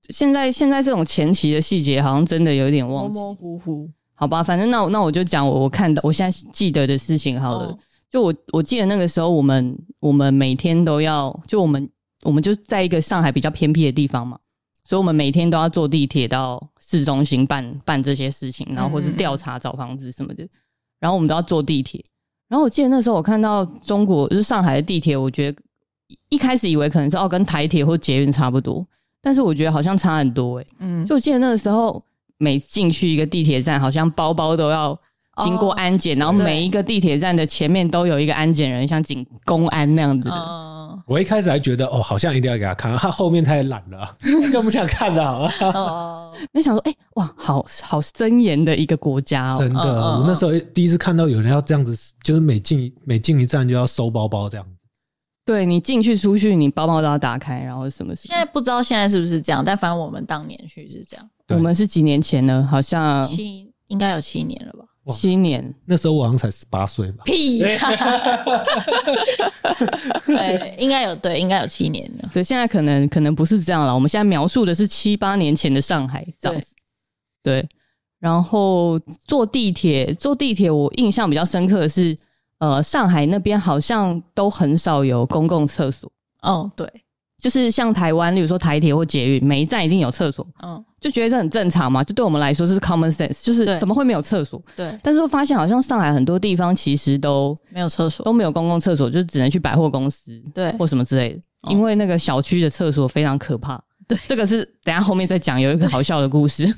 [0.08, 3.90] 现在现在这种前期的细节好像真的有点忘记，模模糊糊。
[4.14, 7.66] 好吧，反正那那我就讲我我看到我现在记得的事情好了。
[7.66, 7.78] 哦、
[8.10, 11.86] 就我我记得那个时候，我们我们每天都要，就我们
[12.22, 14.38] 我们就在一个上海比较偏僻的地方嘛，
[14.84, 20.48] 所以我们每天都要坐地铁到市中心办办这些事情，然后或是调查找房子什么的，嗯、
[21.00, 22.02] 然后我们都要坐地铁。
[22.48, 25.58] 然后我记得那时候我看到中国就是上海的地铁，我觉得
[26.30, 28.86] 一开始以为可能是哦跟台铁或捷运差不多。
[29.26, 32.00] 但是我觉得好像差很多诶、欸、嗯，就我记得那个时候
[32.38, 34.96] 每进去一个地铁站，好像包包都要
[35.42, 40.36] 经过安检，然后每一个地铁站的前面都有一个安检人，像警公安那样子的。
[40.36, 44.16] 哦，我一开始还觉得哦，好像一定要给他看，他后面太懒了，
[44.52, 45.50] 更不想看了。
[45.60, 54.64] 哦，就想说，哎、欸，哇，好好森严的一个国家哦，真的，我那时候第一次看到有人要这样子，就是每进每进一站就要收包包这样。
[55.46, 58.26] 对，你进去出去，你包包都要打开，然后什么事？
[58.26, 61.24] 现在不知道现在是不是这样，但反正我们当年去是这样。
[61.50, 62.66] 我们是几年前呢？
[62.68, 64.84] 好像七，应该有七年了吧？
[65.12, 67.22] 七年，那时候我好像才十八岁吧？
[67.24, 67.60] 屁！
[70.26, 72.28] 对，应该有，对，应该有七年了。
[72.34, 73.94] 对，现在可能可能不是这样了。
[73.94, 76.74] 我们现在描述的是七八年前的上海这样子。
[77.44, 77.68] 对，对，
[78.18, 82.18] 然后坐地铁，坐地铁，我印象比较深刻的是。
[82.58, 86.10] 呃，上海那边好像都很少有公共厕所。
[86.42, 86.90] 哦，对，
[87.40, 90.46] 就是像台湾，例如说台铁或捷运，每一站一定有厕所。
[90.62, 94.62] 嗯，就觉得这很正常嘛，就对我们来说这是 common sense，就是怎么会没有厕所？
[94.74, 94.98] 对。
[95.02, 101.40] 但是我发现好像上海很多地方其实都没有厕所，都没有公共厕所，就只能去百货公司，对，或什么之类的。
[101.70, 103.80] 因为那个小区的厕所非常可怕。
[104.08, 106.64] 对，这个是等下后面再讲，有一个好笑的故事。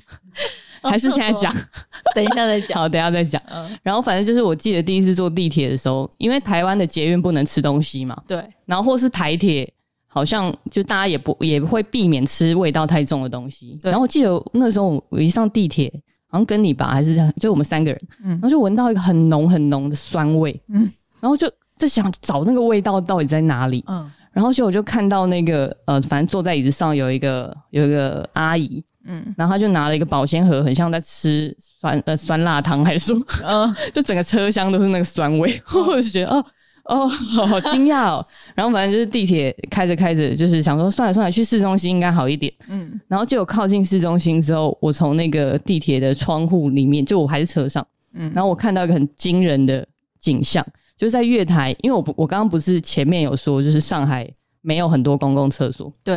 [0.83, 1.53] 还是现在讲，
[2.15, 2.79] 等一下再讲。
[2.79, 3.41] 好，等一下再讲。
[3.51, 8.45] 嗯，然后反正就是我记得第一次坐地铁的时候，因为台湾的捷运不能吃东西嘛，对。
[8.67, 9.73] 然后或是台铁，
[10.07, 13.79] 好像就大家也不也会避免吃味道太重的东西。
[13.83, 13.91] 对。
[13.91, 15.93] 然后我记得那时候我一上地铁，
[16.29, 28.85] 好像跟你吧，还是就我们三个人，嗯，然后就闻到一个很浓很浓的酸味，嗯，然后就就想找那个味道到底在哪里，嗯，然后所以我就看到那个呃，反正坐在椅子上有一个有一个阿姨。
[29.11, 36.45] 嗯，然后他就拿了一个保鲜盒，很像在吃酸呃酸辣汤还是什么，嗯， 就整个车厢都是那个酸味，嗯、 我就觉得哦
[36.85, 38.25] 哦，好好惊讶哦。
[38.55, 42.53] 然后反正就是地铁开着开着，就是想说算了算了，去市中心应该好一点。
[42.69, 49.87] 嗯，然后就有靠近市中心之后，我从那个地铁的窗户里面，就我还是车上，嗯，然后我看到一个很惊人的
[50.21, 50.63] 景象，
[50.99, 56.17] 就是在月台，因为我我刚刚不是前面有说，就是上海没有很多公共厕所，对，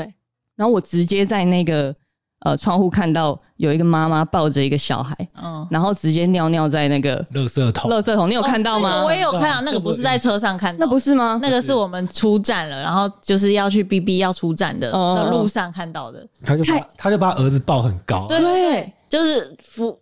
[0.57, 1.95] 然后我直接在那个。
[2.41, 7.91] 呃，窗户看到有一个妈妈抱着一个小孩，嗯，然后直接尿尿在那个垃圾桶。
[7.91, 8.89] 垃圾桶，你有看到吗？
[8.89, 11.39] 哦这个、我也有看到，那个不是在车上看到，那不是吗？
[11.41, 16.27] 那个是我们出站了，然后就是要去 BB 要出站的、嗯、的路上看到的。
[16.43, 19.95] 他就把他就把儿子抱很高，对，对，就是扶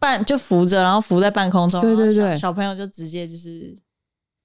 [0.00, 3.74] 半就扶着，然后扶在半空中，对对对，小朋友就直接就是。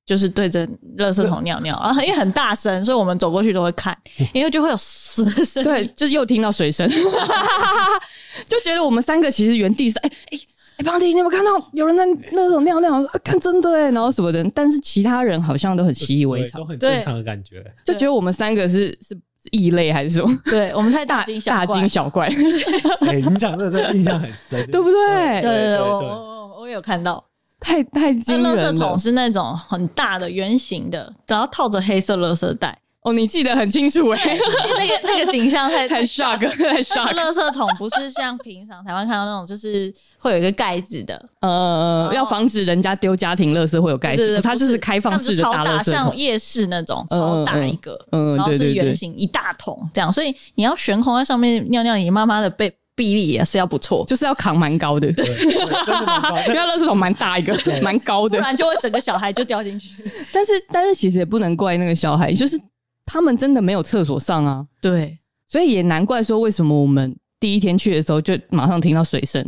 [0.09, 0.67] 就是对着
[0.97, 3.95] 垃圾桶尿尿啊， 因为很大声，所以我们走过去都会看，
[4.33, 6.89] 因为就会有水声，对，就又听到水声，
[8.49, 10.39] 就觉得我们三个其实原地是哎哎
[10.77, 12.91] 哎，胖弟，你有没有看到有人在那种尿尿？
[13.03, 19.15] 啊，看真的哎，然后什么的，但是其他人好像都很习以为常，都很正常的感觉，就觉得我们三个是是
[19.51, 20.39] 异类还是什么？
[20.45, 22.25] 对我们太大惊大惊小怪。
[23.05, 25.39] 哎，你讲这个印象很深，对不对？
[25.39, 27.23] 对对对，我我我有看到。
[27.59, 28.71] 太太惊人了！
[28.71, 32.77] 垃圾桶是那种很大的圆形的，然后套着黑色垃圾袋。
[33.01, 34.37] 哦，你记得很清楚哎，
[34.77, 37.13] 那个那个景象太 太 shock，太 shock。
[37.13, 52.73] 垃圾桶不是像平常台湾看到那种，就是会有一个盖子的，呃，要防止人家丢家庭垃圾会有盖子，它就是开放式的大垃圾桶，像夜市那种超大一个，嗯，然后是圆形一大桶这样，所以你要悬空在上面尿尿，你妈妈的背。
[52.99, 55.47] 臂力也是要不错，就是要扛蛮高的，对，真
[55.87, 59.91] 的蛮高的， 因为垃圾桶蛮大一个，蛮高的，不然就会整个小孩就掉进去。
[60.33, 62.59] 但是，但是其实也不能怪那个小孩，就是
[63.05, 64.65] 他们真的没有厕所上啊。
[64.81, 69.41] 对，所以也难怪说为什么我们第一天去的时候就马上听到水声，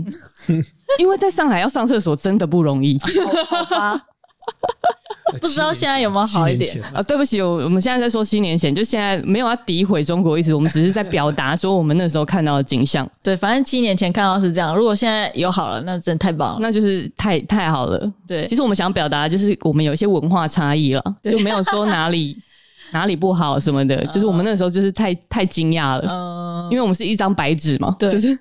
[0.97, 2.97] 因为在上海要上厕所真的不容易。
[3.49, 4.01] 好吧。
[5.39, 7.01] 不知道现在有没有好一点啊？
[7.03, 13.09] 对不起，我我们现在在说七年前，就现在没有要诋毁中国意思，我们只是在表达说我们那时候看到的景象。
[13.23, 18.11] 对，反正七年前看到是这样，如果现在有好了，那真的太棒了，那就是太太好了。
[18.27, 22.37] 对，其实我们想表达就是我们有一些文化差异了，就没有说哪里
[22.91, 28.37] 哪里不好什么的，就是我们那时候就是太太惊讶了，嗯，因为我们是一张白纸嘛，对，就是。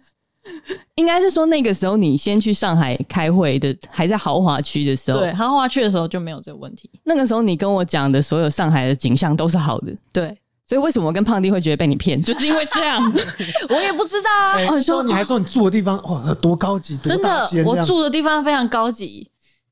[0.96, 5.20] 应该是说那个时候你先去上海开会的，还在豪华区的时候。
[5.20, 6.88] 对，豪华区的时候就没有这个问题。
[7.04, 9.92] 那个时候你跟我讲的所有上海的景象都是好的。
[10.12, 10.36] 对，
[10.68, 13.02] 所以为什么我跟胖弟会觉得被你骗，就是因为这样。
[13.70, 14.56] 我也不知道啊。
[14.56, 19.28] 欸、哦，说你还说你住的地方哇，多高级，真的，我住的地方非常高级。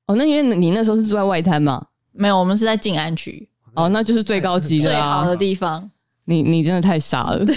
[0.06, 1.84] 哦，那因为你那时候是住在外滩嘛？
[2.12, 3.48] 没有，我们是在静安区。
[3.74, 5.88] 哦，那就是最高级的、最好的地方。
[6.24, 7.44] 你你真的太傻了。
[7.44, 7.56] 对。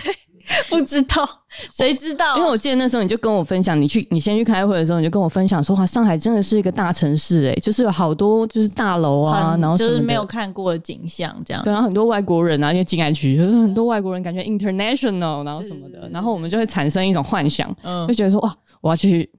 [0.69, 1.27] 不知道，
[1.71, 2.37] 谁知道？
[2.37, 11.63] 因为我记得那时候你就跟我分享，你去你先去开会的时候，你就跟我分享说，哇，上海真的是一个大城市诶，就是有好多就是大楼啊，然后就是没有看过的景象这样。
[11.63, 19.29] 对，然后很多外国人啊，因为静安区，就是很多外国人感觉 international，然后什么的，然后我们就会产生一种幻想，嗯，就觉得说哇，我要去。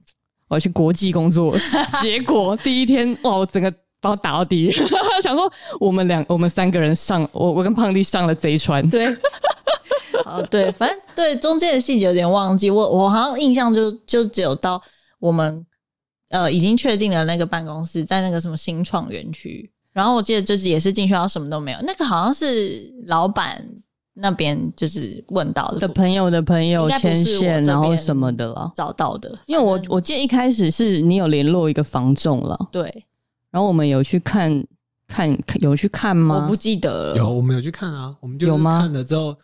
[0.49, 1.57] 我要去国际工作。
[1.99, 4.69] 结果第一天哇，我整个把我打到底，
[5.23, 8.87] 想说我们两我们三个人上，我我跟胖弟上了贼船。
[8.87, 9.07] 对，
[10.25, 14.81] 哦对，反正对中间的细节有点忘记，我我好像印象就就只有到
[15.19, 15.65] 我们
[16.29, 23.63] 呃已经确定了那个办公室在那个什么新创园区，然后我记得就是也是进去，然后什么都没有，那个好像是老板。
[24.15, 29.35] 那边就是问到的，的朋友的朋友牵线，然后什么的了，找到的。
[29.47, 32.83] 因为我我记得一开始是你有联络一个房仲了，对。
[33.49, 34.63] 然后我们有去看
[35.07, 36.43] 看，有去看吗？
[36.43, 37.15] 我不记得了。
[37.17, 38.15] 有，我们有去看啊。
[38.21, 39.35] 我们就看了之后，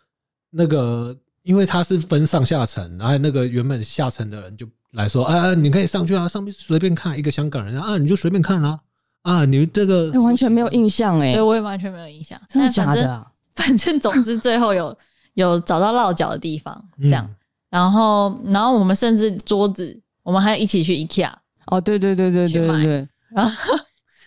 [0.50, 8.78] 那个因为他是分上下层，然后那个原本下层的人就来说：“啊，你可以上去啊，上面随便看一个香港人啊，你就随便看啊。
[9.22, 13.26] 啊，你这个完全没有印象哎，对，我也完全没有印象，真的假的啊？
[13.54, 14.96] 反正总之最后有
[15.34, 17.36] 有找到落脚的地方，这样，嗯、
[17.68, 21.30] 然后然后我们甚至桌子，我们还一起去 IKEA
[21.66, 23.74] 哦，对对对对对对对，然后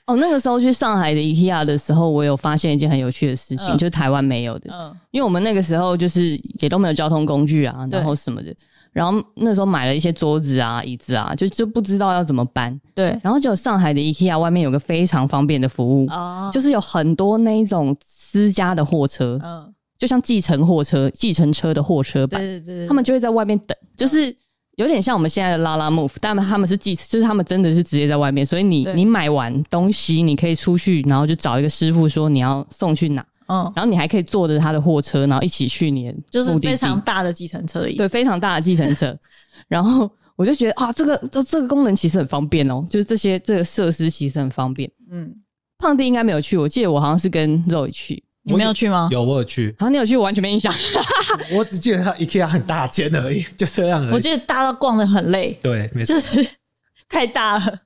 [0.06, 8.54] 哦那个时候去上海的 IKEA 的时候，我有发现一件很有趣的事情，嗯、就是台湾没有的，嗯，因为我们那个时候就是也都没有交通工具啊，然后什么的，
[8.92, 17.96] 然后那时候买了一些桌子啊、椅子啊，就就不知道要怎么搬，对，然后就上海的 IKEA 外面有个非常方便的服务，哦，就是有很多那一种。
[18.34, 24.36] 私家的货车，嗯，就像计程货车、计程车的货车版，对对对，他们就会在外面等，就是
[24.76, 39.18] 有点像我们现在的拉拉 move，但他们是计，就是他们真的是直接在外面，所以你你买完东西，你可以出去，然后就找一个师傅说你要送去哪，嗯，然后你还可以坐着他的货车，然后一起去你的，就是非常大的计程车对，非常大的计程车，
[39.68, 45.34] 然后我就觉得啊，这个这个功能其实很方便哦，就是这些这个设施其实很方便，嗯。
[45.80, 49.08] 胖弟应该没有去，我记得我好像是跟肉去，你没有去吗？
[49.12, 49.74] 有，我有去。
[49.80, 50.74] 好，你有去，我完全没印象。
[51.54, 54.14] 我只记得他 IKEA 很大间而已， 就这样而已。
[54.14, 56.48] 我记得大到逛的很累，对，没错，就是
[57.10, 57.80] 太大了。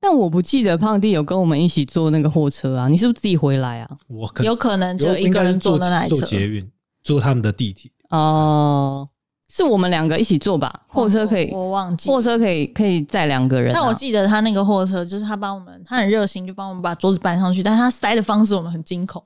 [0.00, 3.90] 但我不记得胖弟有跟我们一起坐那个货车啊，你是不是自己回来啊？
[4.08, 6.70] 我可有可能只有一个人坐的那一车，坐捷运，
[7.02, 7.90] 坐他们的地铁。
[8.10, 9.08] 哦。
[9.50, 13.72] 是我们两个一起坐吧，货车可以，我忘记货车可以可以载两个人。
[13.72, 19.24] 但我记得他那个货车，就是他帮我们，他很热心，就帮我们把桌子搬上去，但是他塞的方式我们很惊恐。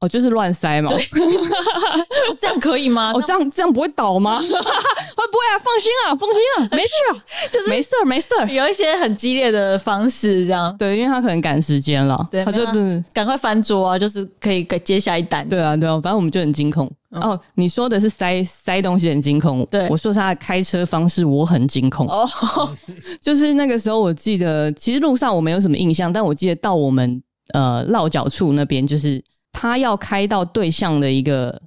[0.00, 0.92] 哦，就是乱塞嘛，
[2.38, 3.10] 这样可以吗？
[3.12, 4.38] 哦，这样这样不会倒吗？
[4.42, 4.58] 会不会
[5.50, 5.58] 啊？
[5.58, 7.18] 放心啊，放心啊， 没事啊，
[7.50, 8.46] 就是没事儿，没事儿。
[8.48, 15.46] 有一些很激烈的方式，这样对，因为他可能赶时间了，对，他就是赶快翻桌啊，就是可以给接下一单。
[15.48, 16.88] 对啊，对啊，反正我们就很惊恐。
[17.10, 22.06] 哦，你说的是塞塞东西很惊恐，对，我说是他的开车方式，我很惊恐。
[22.06, 22.28] 哦，
[23.20, 27.20] 就是那个时候，我记得其实路上我没有什么印象，但我记得到我们
[27.52, 29.20] 呃落脚处那边，就是。
[29.52, 31.60] 他要开到对向的一个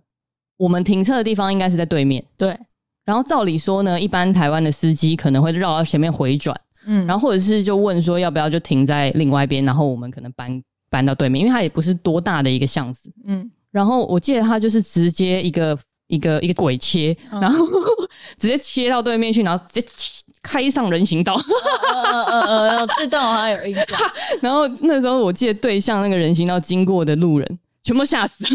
[0.57, 2.23] 我们停车的地方，应该是在对面。
[2.37, 2.57] 对。
[3.03, 13.49] 然后照理说呢，一般台湾的司机可能会绕到前面回转，嗯，然后或者是就问说要不要就停在另外一边，然后我们可能搬搬到对面，因为它也不是多大的一个巷子，嗯。
[13.71, 17.65] 然后我记得他就是直接一个一个一个鬼切，嗯、然后
[18.37, 19.87] 直接切到对面去，然后直接
[20.43, 21.33] 开上人行道。
[21.33, 23.85] 呃呃呃呃，这段我还有印象。
[24.41, 27.59] 然后那时候我记得对向那个人行道经过的路人。
[27.83, 28.45] 全部吓死，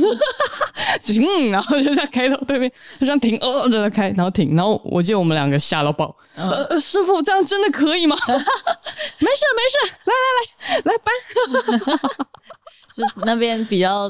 [1.20, 8.14] 嗯，然后就这样开到对面，就这样停，哦，就在开，然后停，然后我记得我们两个吓到爆，呃，师傅这样真的可以吗？
[8.28, 10.28] 没事没事，来来
[10.68, 11.12] 来来搬，
[12.96, 14.08] 就 那边比较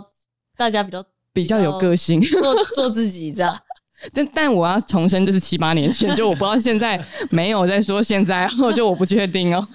[0.54, 1.02] 大家比较
[1.32, 3.58] 比较有个性，做做自己这样。
[4.12, 9.66] 但但我要重申，就是七八年前，就我不知道现在没有在说现在，我就我不确定哦。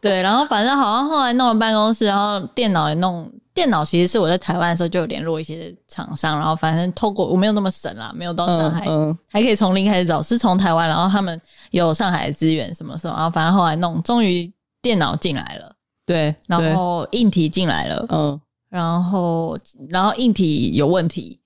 [0.00, 3.30] 对，然后反正好像后来弄了办公室，然后电脑也弄。
[3.52, 11.38] 电脑其实是我在台湾的时候就有联络一些厂商，然后反正透过我没有那么神啦，没有到上海，嗯嗯、还可以从零开始找，是从台湾，然后他们
[11.72, 15.74] 有上海的资源什么什么，然后反正后来弄，终于电脑进来了，
[16.06, 19.58] 对，然后硬体进来了，嗯，然后
[19.88, 21.40] 然后硬体有问题，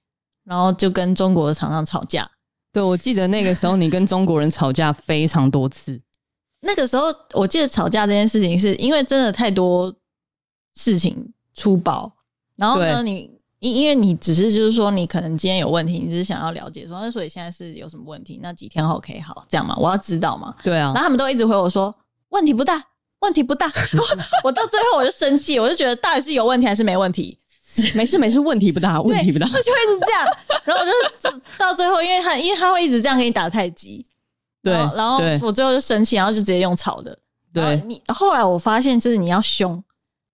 [0.45, 2.31] 然后就跟中国的厂商吵架。
[2.71, 5.99] 对，我记得那个时候你跟中国人吵架非常多次。
[6.61, 9.95] 那个时候我记得吵架这件事情是因为真的太多
[10.75, 11.33] 事情。
[11.55, 12.13] 粗暴，
[12.57, 13.03] 然后呢？
[13.03, 18.39] 你因因为你只是就是说，你可能今天有问题，你只是想要了解说，那所以现在是有什么问题？
[18.43, 19.75] 那几天后可以好这样吗？
[19.79, 20.55] 我要知道嘛？
[20.63, 20.93] 对啊。
[20.93, 21.95] 然后他们都一直回我说
[22.29, 22.83] 问题不大，
[23.21, 23.73] 问题不大。
[24.45, 27.39] 我到最后我就生气，我就觉得到底是有问题还是没问题？
[27.95, 29.47] 没事没事，问题不大，问题不大。
[29.47, 30.27] 他就会一直这样，
[30.65, 30.87] 然后我
[31.19, 34.07] 就到最后，因为他因为他会一直这样给你打太极，
[34.63, 34.75] 对。
[34.75, 37.19] 然后我最后就生气，然后就直接用吵的。
[37.53, 37.83] 对。
[37.87, 39.83] 你后来我发现，就是你要凶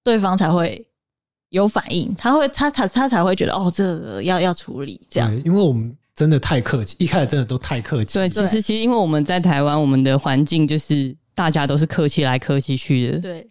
[0.03, 0.85] 对方才会。
[1.51, 5.35] 有反应，他会他他他才会觉得哦，这个要要处理这样。
[5.45, 8.15] 因为我们真的太客气，一开始真的都太客气。
[8.15, 13.19] 对，其实其实因为我们在台湾，我们的环境就是大家都是客气来客气去的。
[13.19, 13.49] 对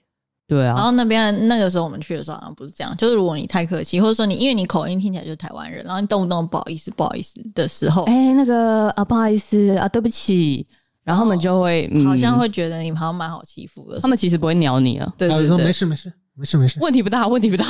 [0.48, 0.76] 对啊。
[0.76, 10.66] 然后那边那个时候我们去的时候好像不是这样，就是如果你太客气，或者说你因为你口音听起来就是台湾人，然后你动不动不好意思不好意思的时候，哎、欸，那个啊不好意思啊对不起，
[11.04, 15.14] 然后他们就会、嗯、好像会觉得你好像蛮好欺负的，他们其实不会鸟你了。
[15.18, 16.14] 对对对，说没事没事。
[16.40, 17.66] 没事没事，问题不大，问题不大。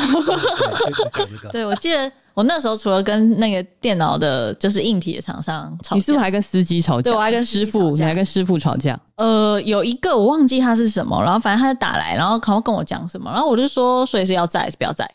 [1.52, 7.10] 对，我记得我那时候除了跟那个电脑的，就是硬体的厂商吵架，你是不是还跟司机吵架？
[7.10, 8.98] 对，我还跟师傅，你还跟师傅吵架？
[9.16, 15.10] 呃，有一个我忘记他是什么，然后反正他就打来，然后好像跟我讲什么，然后我就说，所以是要在还是不要在？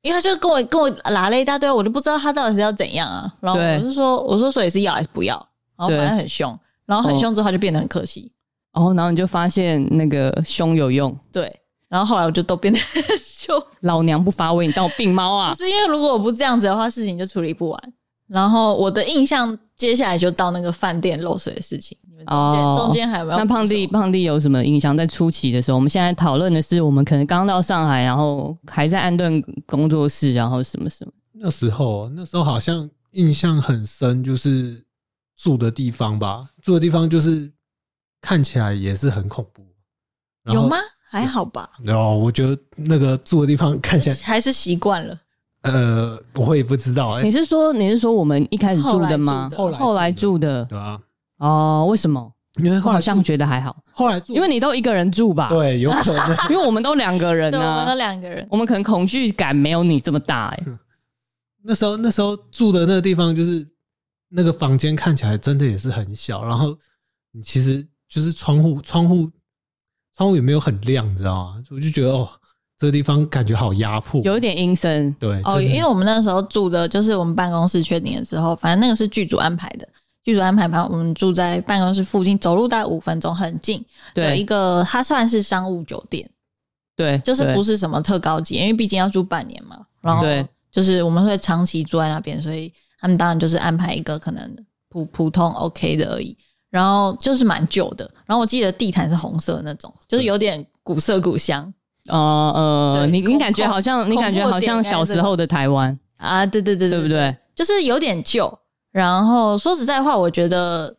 [0.00, 3.30] 因为他就跟我跟我拉了一大堆，我就不知道他到底是要怎样啊。
[3.40, 5.34] 然后我就说，我说所以是要还是不要？
[5.76, 8.32] 然后反正很凶，然后很凶之后他就变得很客气。
[8.72, 11.60] 哦，然后你就发现那个凶有用，对。
[11.94, 12.80] 然后后来我就都变得
[13.38, 15.52] 就，老娘不发威，你当我病猫啊？
[15.52, 17.92] 不是因为如果我不这样子的话，事情就处理不完。
[18.26, 21.96] 然后我的印象接下来就到那个饭店漏水的事情。
[22.08, 23.38] 你们中间、哦、中间还有没有？
[23.38, 24.96] 那胖弟胖弟有什么印象？
[24.96, 31.12] 在初期的时候，我们现在讨论的是我们可能刚到上海，然后还在安顿工作室，然后什么什么。
[31.34, 34.84] 那时候那时候好像印象很深，就是
[35.36, 37.52] 住的地方吧，住的地方就是
[38.20, 39.62] 看起来也是很恐怖。
[40.52, 40.76] 有吗？
[41.20, 41.70] 还好吧。
[41.86, 45.16] 哦，我觉得那个住的地方看起来 还是习惯了。
[45.62, 47.12] 呃，我也不知道。
[47.12, 49.48] 哎，你是说你是说我们一开始住的吗？
[49.56, 50.64] 后来后来住的。
[50.64, 50.98] 对啊。
[51.38, 52.32] 哦，为什么？
[52.62, 53.76] 因为我好像觉得还好。
[53.92, 55.48] 后来住，因为你都一个人住吧？
[55.50, 56.36] 对，有可能。
[56.50, 57.58] 因为我们都两个人呢。
[57.58, 58.46] 我们都两个人。
[58.50, 60.64] 我们可能恐惧感没有你这么大哎。
[61.62, 63.66] 那时候那时候住的那个地方，就是
[64.28, 66.76] 那个房间看起来真的也是很小，然后
[67.32, 69.30] 你其实就是窗户窗户。
[70.16, 71.64] 窗户也没有很亮，你知道吗？
[71.70, 72.28] 我就觉得哦，
[72.78, 75.12] 这个地方感觉好压迫，有一点阴森。
[75.14, 79.88] 对哦，因为我们那时候住的就是我们办公室确定了之后，反正那个是剧组安排的，
[80.22, 83.84] 剧组安排把我们住在办公室附近，走路大概五分钟，很近。
[84.14, 86.28] 对，一个它算是商务酒店，
[86.96, 89.78] 对，就是不是什么特高级，因为毕竟要住半年嘛。
[90.00, 94.56] 然后对，就是我们会长期住在那边，所以他们当然就是安排一个可能
[94.88, 96.36] 普普通 OK 的而已。
[96.74, 101.72] 然后就是蛮旧的，然后我记得地毯是红色的那种，就是有点古色古香。
[102.08, 106.44] 呃呃，你你感觉好像你感觉好像小时候的台湾啊？
[106.44, 107.36] 对对对对，对不对？
[107.54, 108.52] 就是有点旧。
[108.90, 110.92] 然后说实在话，我觉得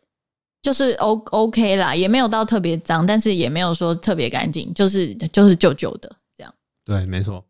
[0.62, 6.50] 就是 O OK 啦，也没有到特别脏，但是也没有说特别干净，就是就是旧旧的这样。
[6.86, 7.44] 对，没错。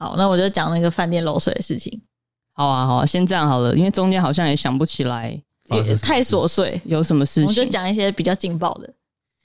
[0.00, 2.02] 好，那我就讲那个饭店漏水的事情。
[2.54, 5.40] 好啊，好啊，先这样好了，因为中间好像也想不起来。
[5.70, 7.46] 也太琐碎，有什么事情？
[7.46, 8.92] 我就讲一些比较劲爆的。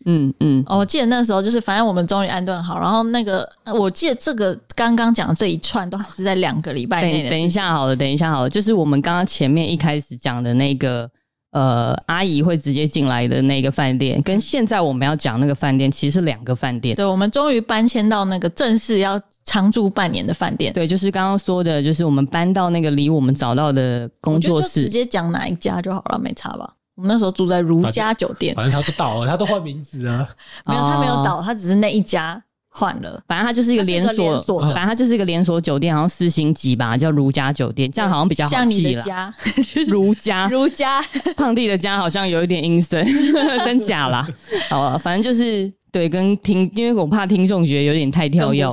[0.05, 7.29] 嗯嗯，哦，我记得那时候就是，反正我们终于安顿好，然后那个，我记得这个刚刚讲的这一串都还是在两个礼拜内的。
[7.29, 11.09] 等一下好了，等一下好了，就是我们刚刚前面一开始讲的那个。
[11.51, 16.95] 呃，阿姨会直接进来的那个饭店，跟现在我们要讲那个饭店，其实是两个饭店。
[16.95, 20.71] 对，我们终于搬迁到那个正式要常住半年的饭店。
[20.71, 26.73] 对，就是刚刚说的，就是我们搬到那个离我们找到的工作室，直接讲哪一家就好了，没差吧？
[26.95, 30.27] 我们那时候住在如家酒店，反正他都倒了，他都换名字啊。
[30.65, 32.41] 没有，他没有倒，他只是那一家。
[32.73, 39.01] 换了，反正它就是一个连锁，反正它就是一个连锁酒店，好像四星级吧，叫如家酒店，这样好像比较好记了。
[39.03, 39.33] 家，
[39.87, 41.03] 如家，如家，
[41.35, 43.05] 胖弟的家好像有一点阴森，
[43.65, 44.25] 真假啦？
[44.69, 48.65] 好啊，反正就是对，跟听，因为我怕听众觉得有点太跳跃。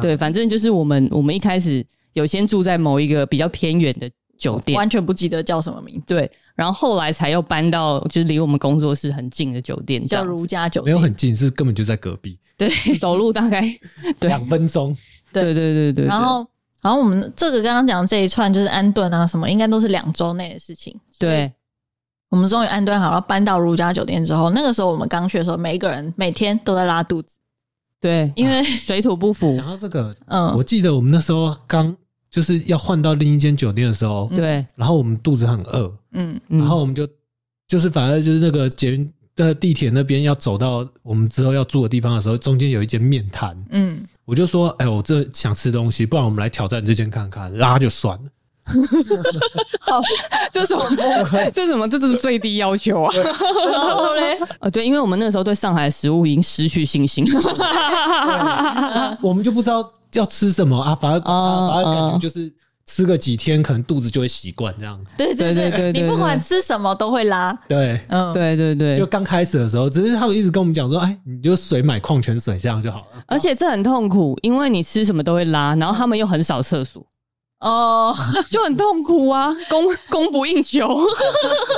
[0.00, 4.08] 对，反正就是我们我们一开始有先住在某一个比较偏远的
[4.38, 6.14] 酒店，完全不记得叫什么名字。
[6.14, 12.38] 对，然后后来才又搬到就是离我们工作室很近的酒店，叫如家酒店，没有很近，是根本就在隔壁。
[12.68, 13.64] 对，走路大概
[14.20, 14.94] 两分钟。
[15.32, 16.04] 对对对对对。
[16.04, 16.46] 然后，
[16.82, 20.94] 然后我们这个刚刚讲的这一串就是安顿啊什么，应该都是两周内的事情。
[21.18, 21.50] 对，
[22.28, 27.34] 我们终于安顿好了，搬到如家酒店之后，那个时候我们刚去的时候，每一个人每天都在拉肚子。
[27.98, 29.54] 对，因为水土不服。
[29.56, 31.96] 讲到这个，嗯，我记得我们那时候刚
[32.30, 37.06] 就是要换到另一间酒店的时候，对，然后我们肚子很饿，嗯，然后我们就
[37.68, 39.10] 就是反正就是那个捷运。
[39.46, 48.24] 在地铁那边要走到我们之后要住的地方的时候，中间有一间面摊，嗯，我就说，哎，我这想吃东西，不然我们来挑战这间看看，拉就算了。
[49.80, 50.00] 好，
[50.52, 50.84] 这什么？
[51.52, 51.88] 这什么？
[51.88, 53.14] 这是最低要求啊！
[54.60, 57.24] 啊，对，因为我们那个时候对上海的食物已经失去信心，
[59.20, 62.52] 我们就不知道要吃什么啊，反而反而感觉就是。
[62.90, 65.12] 吃个几天，可能肚子就会习惯这样子。
[65.16, 67.56] 对对对对，你不管吃什么都会拉。
[67.68, 68.96] 对，嗯，对对对。
[68.96, 77.06] 就刚开始的时候，只是他们一直跟我们讲说：“哎，你就水买矿泉水这样就好了。”而且这很痛苦，因为你吃什么都会拉，然后他们又很少厕所。
[77.60, 78.12] 哦，
[78.50, 80.88] 就很痛苦啊，供供不应求。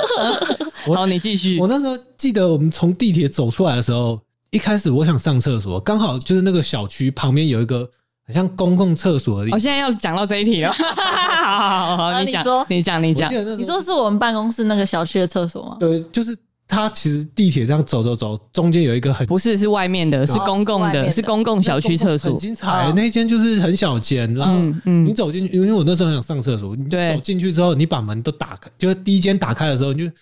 [0.95, 1.59] 好，你继续。
[1.59, 7.87] 我那时候记得，我们从地铁走出来的时候，一开始我想上厕所，刚好就是那个小区旁边有一个
[8.25, 9.55] 很像公共厕所的地方。
[9.55, 10.71] 我现在要讲到这一题了。
[10.73, 13.57] 好好好，你讲，你讲，你讲。
[13.57, 15.77] 你说是我们办公室那个小区的厕所吗？
[15.79, 16.35] 对，就是。
[16.65, 22.91] 它其实地铁这样走走走，中间有一个很不是是外面的，是公共的，是公共小区厕所，很精彩。
[22.95, 30.13] 那间就是很小间，然后你走进去，因为我那时候很想上厕所，你走进去之后，你把门都打开，就是第一间打开的时候，你就。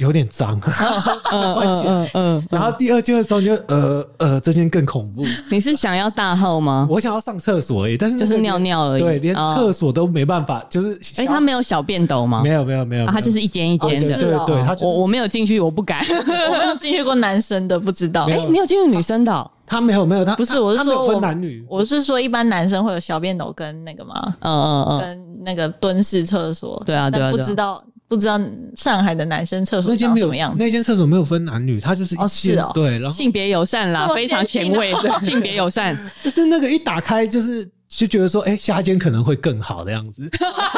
[0.00, 0.58] 有点脏，
[1.30, 5.26] 嗯嗯嗯，然后第二间的时候你就呃呃，这间更恐怖。
[5.50, 6.88] 你是想要大号吗？
[6.90, 12.40] 我想要上厕所而已，但是就是尿尿而已，对，连厕所都没办法，就是哎，他没有小便斗吗？
[12.42, 16.02] 没有没有没有，他就是一间一间的，对对，我我没有进去，我不敢，
[16.50, 18.24] 我没有进去过男生的，不知道。
[18.30, 19.50] 哎，你有进去女生的？
[19.66, 24.14] 他没有没有，他不是，我是说分男女，我是说一般男生会有小便斗跟那个吗？
[24.40, 27.84] 嗯嗯嗯，跟那个蹲式厕所，对啊对啊，不知道。
[28.10, 28.40] 不知道
[28.76, 30.52] 上海的男生厕所长什么样？
[30.58, 34.92] 那间厕所没有分男女，它就是一间哦，对，然后性别友善啦，非常前卫，
[35.22, 35.96] 性别友善。
[36.24, 40.28] 但是那个一打开，就是就觉得说，哎，下一间可能会更好的样子。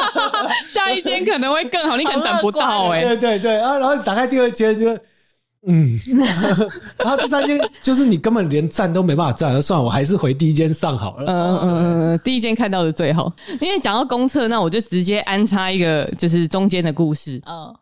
[0.67, 3.01] 下一间可能会更好，你可能等不到哎。
[3.03, 4.95] 对对对，然后然后你打开第二间就。
[5.65, 5.97] 嗯，
[6.97, 11.25] 然 后第三间就是你根本连站都没办法站，那算了，我还是回第一间上好了。
[11.31, 13.31] 嗯嗯嗯，第一间看到的最好。
[13.61, 17.41] 因为讲到公厕，那我就直接安插一个，就是中间的故事。
[17.45, 17.73] 嗯，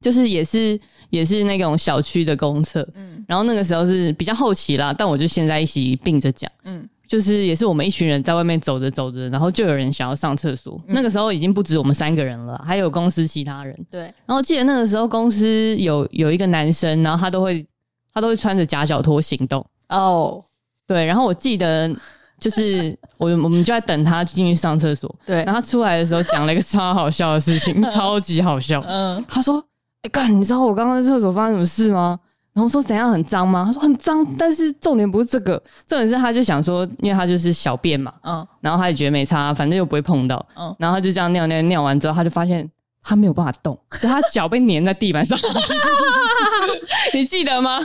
[0.00, 0.78] 就是也是
[1.10, 2.86] 也是那种小区的公厕。
[2.94, 6.50] 嗯，然后那个时候是比较后期啦，但我就现在一起并着讲。
[6.64, 6.88] 嗯。
[7.10, 10.80] 就是也是我们一群人在外面走着走着，然后就有人想要上厕所。
[10.86, 13.76] 嗯、那个时候已经不止我们三个人了，还有公司其他人。
[13.90, 14.02] 对。
[14.26, 17.66] 然后记得那个时候公司有有一个男生，然后他都会
[18.14, 19.66] 他都会穿着夹脚拖行动。
[19.88, 20.40] 哦。
[20.86, 21.04] 对。
[21.04, 21.92] 然后我记得
[22.38, 25.12] 就是 我我们就在等他进去上厕所。
[25.26, 25.38] 对。
[25.38, 28.80] 然后他出来的时候讲了一个超好笑的事情， 超级好笑。
[28.86, 29.20] 嗯。
[29.26, 29.58] 他说
[30.02, 32.20] ：“哎、欸，干，你知道我刚刚在厕所发生什么事吗？”
[32.52, 33.64] 然后说怎样很脏吗？
[33.66, 42.68] 他说很脏，但是重点不是这个，重点是他就想说，因为他就是小便嘛，嗯，然后他也觉得没差，反正又不会碰到，嗯，然后他就这样尿尿尿完之后，他就发现
[43.02, 45.38] 他没有办法动，所以他脚被粘在地板上，
[47.14, 47.78] 你记得吗？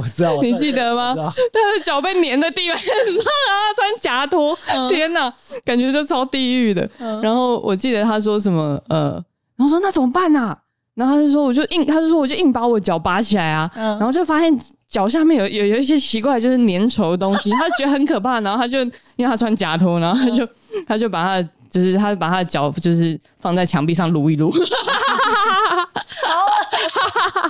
[0.00, 1.14] 我知道，你记得吗？
[1.14, 4.56] 他的脚被粘在地板上啊，穿夹拖，
[4.90, 5.32] 天哪，
[5.64, 6.88] 感觉就超地狱的。
[7.22, 9.12] 然后我记得他说什么，呃，
[9.56, 10.56] 然后说那怎么办啊？
[11.00, 14.54] 然后他就说，我就硬，他就说，我就硬把我脚拔起来啊，嗯、然后就发现
[14.86, 18.80] 脚下面有有有一些奇怪，就是粘稠的东西，他觉得很可怕，然后他就
[19.16, 24.52] 因为他穿夹拖，然后他就、嗯、他就把他就是他把他的脚就是放在墙壁上撸一撸，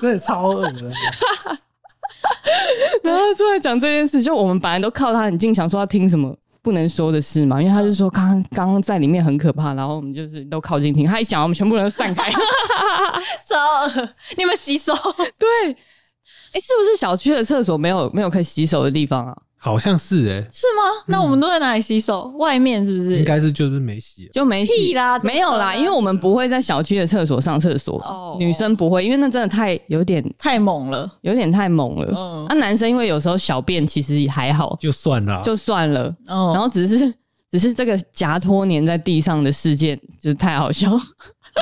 [0.01, 0.83] 真的超恶的。
[3.03, 6.37] 然后出来讲这件事，就我们本来都靠他很近，想说要听什么。
[6.63, 12.31] 不能说的事嘛，因为他就说刚刚刚刚在里面很可怕，然后我们就是都靠近听，他一讲，我们全部人都散开，
[13.47, 13.57] 超，
[14.37, 14.95] 你们洗手？
[15.39, 15.75] 对，哎、
[16.55, 19.37] 欸，是不是小区的厕所没有没有可以洗手的地方啊？
[19.63, 21.05] 好像是哎、欸，是吗？
[21.07, 22.33] 那我们都在哪里洗手？
[22.33, 23.19] 嗯、外面是不是？
[23.19, 32.07] 应该是就是没洗，就没洗啦，没有啦，因为我们不会在小区的厕所上厕所，哦、女生不会，因为那真的太有点太猛了，有点太猛了。
[32.17, 36.05] 嗯，那、啊、男生因为有时候小便其实也还好，就算了，就算了。
[36.27, 37.13] 嗯，然后只是
[37.51, 40.91] 只是这个夹拖粘在地上的事件，就是太好笑。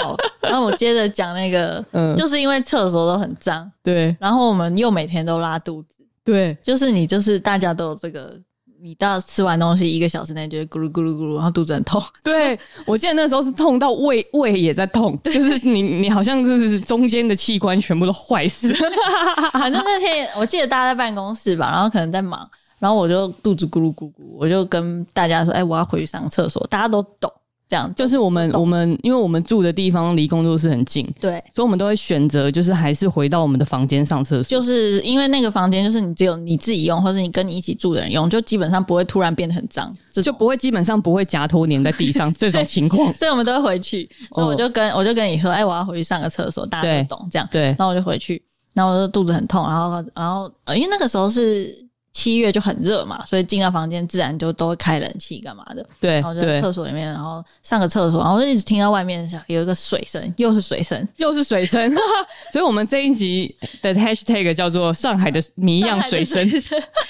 [0.02, 5.88] 好，那我接着讲那个， 嗯，就是因为厕所都很脏，对，然后我们又每天都拉肚子。
[6.22, 8.38] 对，就是你，就是大家都有这个，
[8.82, 12.02] 你到吃完东西一个小时内就会咕噜咕噜咕噜，然后肚子很痛。
[12.22, 18.70] 对，我记得那时候是痛到胃胃也在痛，对 就是你你好像就是中间的器官全部都坏死。
[19.54, 22.46] 反正那天我记得大家在办公室吧，然后可能在忙，
[22.78, 27.32] 然后我就肚子咕噜咕咕，我就跟大家说：“哎、欸，我要回去上厕所。”大家都懂。
[27.70, 34.44] 这样就是我们我们，因为我们住的地方离工作室很近，对，所以我们都会选择就是还是回到我们的房间上厕所。
[34.44, 43.14] 就是因为那个房间就是你只有你自己用，或是你跟你一起住的人用，就基本上不会突然变得很脏，就不会基本上不会夹拖粘在地上这种 情况。
[43.14, 47.46] 所以我们都会回去，所以我就跟、哦、我就跟你说，哎、欸，我要回去上个厕所，大家都懂这样。
[47.52, 51.86] 对，然后我就回去，然后我就肚子很痛，然后然后呃，因为那个时候是。
[52.18, 55.86] 七月就很热嘛，所以进到房间自然就都会开冷气干嘛的。
[56.00, 61.88] 对，然后就在厕所里面，然后上个厕所，然后我就一直听到外面有一个水声，又是水声，又是水声。
[62.50, 66.44] 所以我们这一集的 hashtag 叫做“上海的谜样水声”，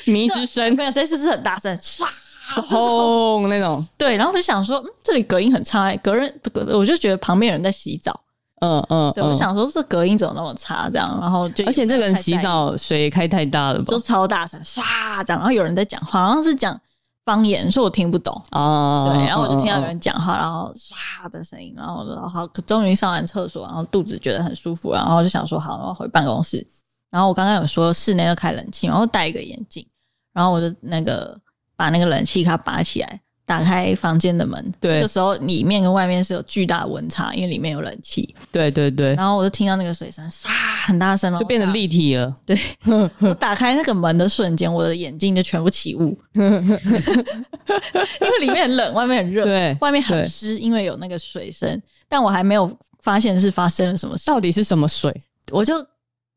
[0.04, 0.76] 谜之声。
[0.76, 2.04] 没有，这次是很大声，唰
[2.60, 3.82] 轰那种。
[3.96, 6.30] 对，然后我就想说，嗯，这里隔音很差，隔人，
[6.74, 8.20] 我就觉得旁边有人在洗澡。
[8.60, 10.88] 嗯嗯，对，我想说这隔音怎么那么差？
[10.90, 13.84] 这样，然后就而且这个人洗澡水开太大了吧？
[13.88, 14.82] 就超大声，唰
[15.24, 16.78] 这样，然后有人在讲话，好像是讲
[17.24, 18.40] 方言，所以我听不懂。
[18.52, 26.66] 哦，对，然后我就听到有人讲话，然后唰的声音，然后我说好，终于上完厕所，然后肚子觉得很舒服，然后就想说好，我要回办公室。
[27.10, 29.86] 然后我刚刚有说室内要开冷气，然后戴一个眼镜，
[30.34, 31.38] 然后我就那个
[31.76, 33.20] 把那个冷气卡拔起来。
[33.48, 38.34] 打开房间的门，对，这个时候里面跟外面是有巨大的温差，因为里面有冷气。
[38.52, 39.14] 对对对。
[39.14, 40.48] 然后我就听到那个水声，唰，
[40.86, 42.36] 很大声了，就变得立体了。
[42.44, 42.60] 对，
[43.20, 51.80] 我打开那个门的瞬间，我的眼睛就全部起雾， 因为里面很冷，外面很热，对，外面很湿，因为有那个水声。
[52.06, 52.70] 但我还没有
[53.02, 55.10] 发现是发生了什么事，到底是什么水？
[55.52, 55.74] 我就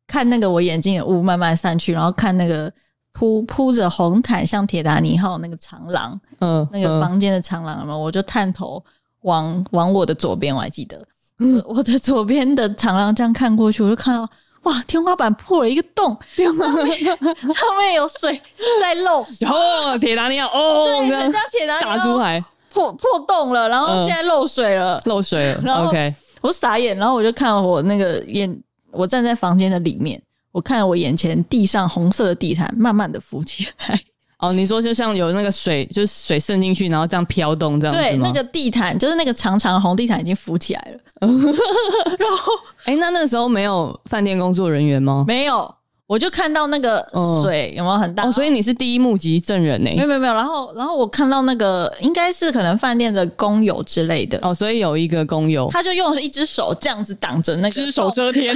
[0.08, 2.72] 看那个我眼睛的雾慢慢散去，然后看那个。
[3.14, 8.84] 铺铺着红毯，像铁达尼号那个长廊，嗯，那个房间的长廊嘛，我就探头
[9.22, 11.06] 往往我的左边，我还记得，
[11.40, 14.28] 嗯、我的左边的长廊这样看过去，我就看到
[14.64, 18.42] 哇，天花板破了一个洞，上面上面有水
[18.80, 22.44] 在漏，哦，铁达尼号哦，对，很像铁达尼号洒出来。
[22.74, 30.22] 破破洞了，然后现在漏水了，嗯、漏水了，然后 OK，我傻眼，然后我就看我那个眼，我站在房间的里面。
[30.52, 34.00] 我看我眼前地上红色的地毯慢慢的浮起来。
[34.40, 37.96] 哦，你说就像有那个水，就是水渗进去，然后这样飘动这样？
[37.96, 41.00] 对，那个地毯就是那个长长的红地毯已经浮起来了。
[41.22, 42.52] 然后，
[42.86, 45.24] 哎、欸，那那个时候没有饭店工作人员吗？
[45.28, 45.72] 没有。
[46.12, 47.02] 我就看到那个
[47.42, 48.26] 水有没有很大？
[48.26, 49.90] 哦，所以你是第一目击证人呢？
[49.96, 50.34] 没有没有没有。
[50.34, 54.38] 然后然后我看到那个应该是可能饭店的工友之类的。
[54.42, 58.54] 哦，所以有一个工友，他就用一只手这样子挡着那个，只手遮天，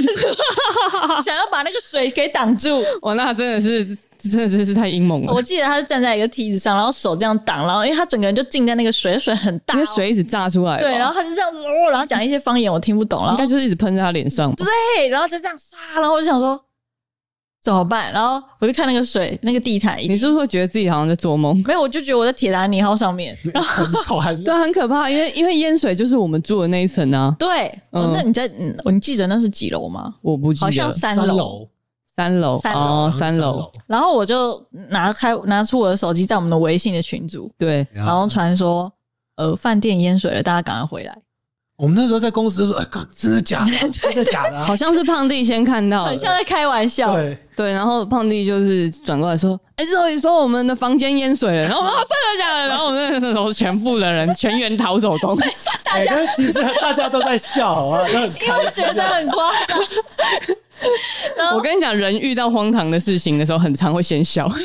[1.24, 2.84] 想要把那个水给挡住。
[3.00, 3.86] 哇，那真的是
[4.20, 5.32] 真的真是太阴猛了。
[5.32, 10.78] 我记得他是站在一个梯子上，然后手这样挡，然后因为他整个人就浸在那个水，水很大，因为水一直炸出来。
[10.78, 14.54] 对，然后他就这样子哦，然后讲一些方言我听不懂，然后应该就是一直喷在他脸上。
[14.56, 16.60] 对，然后就这样杀，然后我就想说。
[17.66, 18.12] 怎么办？
[18.12, 19.98] 然后我就看那个水，那个地毯。
[19.98, 21.60] 你是不是会觉得自己好像在做梦？
[21.66, 25.10] 没有，我就觉得我在铁达尼号上面，然 后很丑， 对，很可怕。
[25.10, 27.34] 因为因为淹水就是我们住的那一层啊。
[27.40, 30.14] 对，嗯，哦、那你在嗯，你记得那是几楼吗？
[30.22, 31.68] 我不记得，好像三楼，
[32.16, 33.72] 三楼，三楼哦，三楼。
[33.88, 38.92] 然后我就拿开拿出我的手机，在我们的微信的群组，对，然后传说，
[39.34, 41.18] 呃，饭店淹水了，大家赶快回来。
[41.76, 43.70] 我们那时候在公司就说：“哎，欸，真的假的？
[43.92, 47.14] 真的假的？”好像是胖弟先看到，很像在开玩笑。
[47.14, 52.68] 对对，然后胖弟就是转过来说：“哎，然后你说我们的房间淹水了。”然后啊，真的假的？
[52.68, 55.36] 然后我们那时候全部的人全员逃走中。
[55.84, 58.30] 大家其实大家都在笑啊，因为
[58.74, 59.78] 觉得很夸张。
[61.54, 64.48] 我跟你讲，人遇到荒唐的事情的时候，很常会先笑。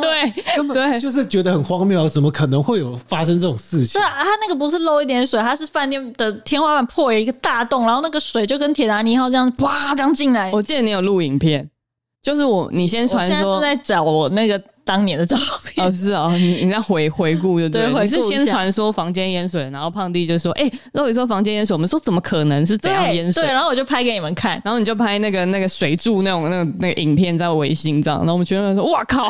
[0.00, 0.32] 对，
[0.72, 4.00] 对，就是觉得很荒谬，怎么可能会有发生这种事情？
[4.00, 10.50] 对啊，他那个不是漏一点水，他是饭店的天花板破了一个大洞，然后那个水就跟铁达尼号这样啪这样进来。
[10.52, 11.68] 我记得你有录影片，
[12.22, 14.60] 就是我你先传说，我现在正在找我那个。
[14.86, 29.28] 当年的照片哦，是哦，你你在回回顾就对，对，你是先传说房间淹水，然后胖弟就说：“哎、欸，肉姨说房间淹水。”我们说：“怎么可能是这样淹水？”对，然后我就拍给你们看，然后你就拍那个那个水柱那种那个那个影片在微信这样，然后我们全部人说：“哇靠！”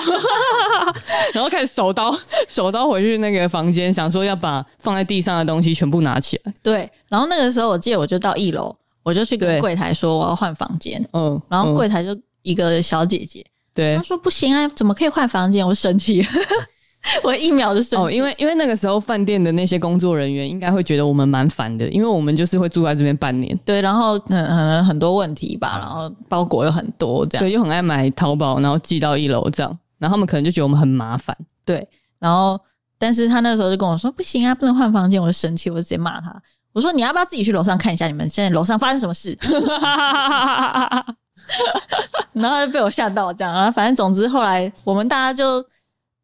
[1.33, 2.15] 然后开始手刀
[2.49, 6.53] 手刀回去那个房间，想说要把放在地上的东西全部拿起来。
[6.63, 13.43] 对，然后那个时候我记得我就到一楼，我就去跟柜台说我要换房间，嗯，然后柜台就一个小姐姐。
[13.77, 15.65] 对，他说不行啊，怎么可以换房间？
[15.65, 16.27] 我生气，
[17.23, 18.05] 我一秒就生气。
[18.07, 23.57] 哦，因为因为那个时候饭店的那些工作人员应该会觉得我们蛮烦的，因为我们就是会住在这边半年。
[23.65, 27.45] 对，然后可能可能很多问题吧，然后包裹又很多，这样。
[27.45, 31.37] 对，又很爱买淘宝，然后寄到一楼这样，然后他们可能就觉得我们很麻烦。
[31.65, 31.87] 对，
[32.19, 32.59] 然后
[32.99, 36.35] 但是他那个时候就跟我说不行啊，不能换房间，我就生气，我就直接骂他。
[36.73, 39.37] 我说你要不要自己去楼上看一下，你们现在楼上发生什么事？
[42.35, 45.65] 然后就被我吓到，这样啊，反正总之后来我们大家就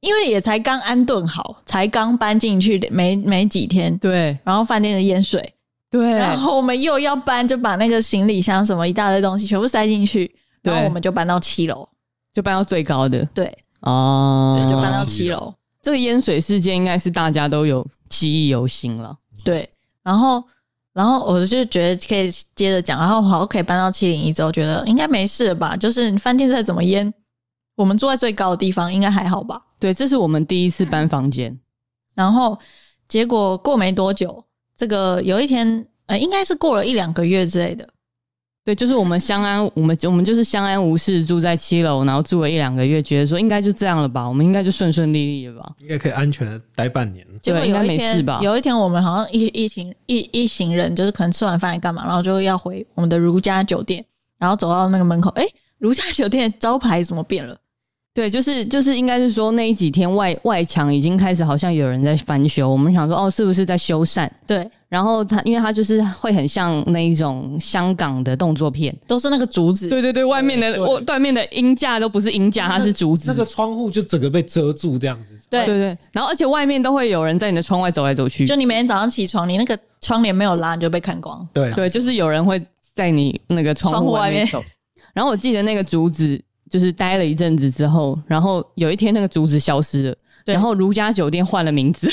[0.00, 5.54] 因为也才刚安顿好，才刚搬进去没没几天，对，然后饭店的淹水，
[5.90, 11.88] 对，然后我们又要搬，就把那个行李箱什么一大堆东西全部塞进去，然后我们就搬到七楼，
[12.34, 13.46] 就搬到最高的，对，
[13.80, 15.54] 哦，对，就搬到七楼。
[15.80, 19.68] 这个淹水事件应该是大家都有记忆犹新了，对，
[20.02, 20.42] 然后。
[20.94, 25.74] 然后我就觉得可以接着讲，然后好可以搬到七零一之后，觉得应该没事了吧？
[25.76, 27.12] 就是饭店再怎么淹，
[27.76, 29.60] 我们住在最高的地方，应该还好吧？
[29.78, 31.58] 对，这是我们第一次搬房间，
[32.14, 32.58] 然后
[33.08, 34.44] 结果过没多久，
[34.76, 37.88] 这个有一天，呃，应该是过了一两个月之类的。
[38.64, 47.26] 对，就是我们相安，我们我们就是相安无事住在七楼，然后住了一两个月，觉得说应该就这样了吧，我们应该就顺顺利利了吧，应该可以安全的待半年。
[47.42, 48.38] 对，应该没事吧？
[48.40, 54.04] 有一天我们好像一一行一一行人，就是可能吃完饭来干嘛，然后就要回我们的如家酒店，
[54.38, 55.44] 然后走到那个门口，哎，
[55.78, 57.58] 如家酒店招牌怎么变了？
[58.14, 64.28] 对，就是就是应该是说那一几天外外墙已经开始好像有人在翻修，我们想说哦，是不是在修缮？
[64.46, 64.68] 对。
[64.90, 69.88] 然后它，因为它就是会很像那一种香港的动作片，都是那个竹子。
[69.88, 73.30] 对对对，外面的外外面的鹰架都不是鹰架，它是竹子。
[73.30, 75.40] 那个窗户就整个被遮住这样子。
[75.48, 78.46] 对对对，然后而且外面都会有人在你的窗外走来走去。
[78.46, 81.48] 就你每天早上起床，你那个窗帘没有拉，你就被看光。
[81.54, 82.62] 对对，就是有人会
[82.94, 84.62] 在你那个窗户外面走。
[85.14, 86.38] 然后我记得那个竹子
[86.72, 90.16] 就是待了一阵子之后，然后有一天那个竹子消失了。
[90.44, 92.08] 然后如家酒店换了名字，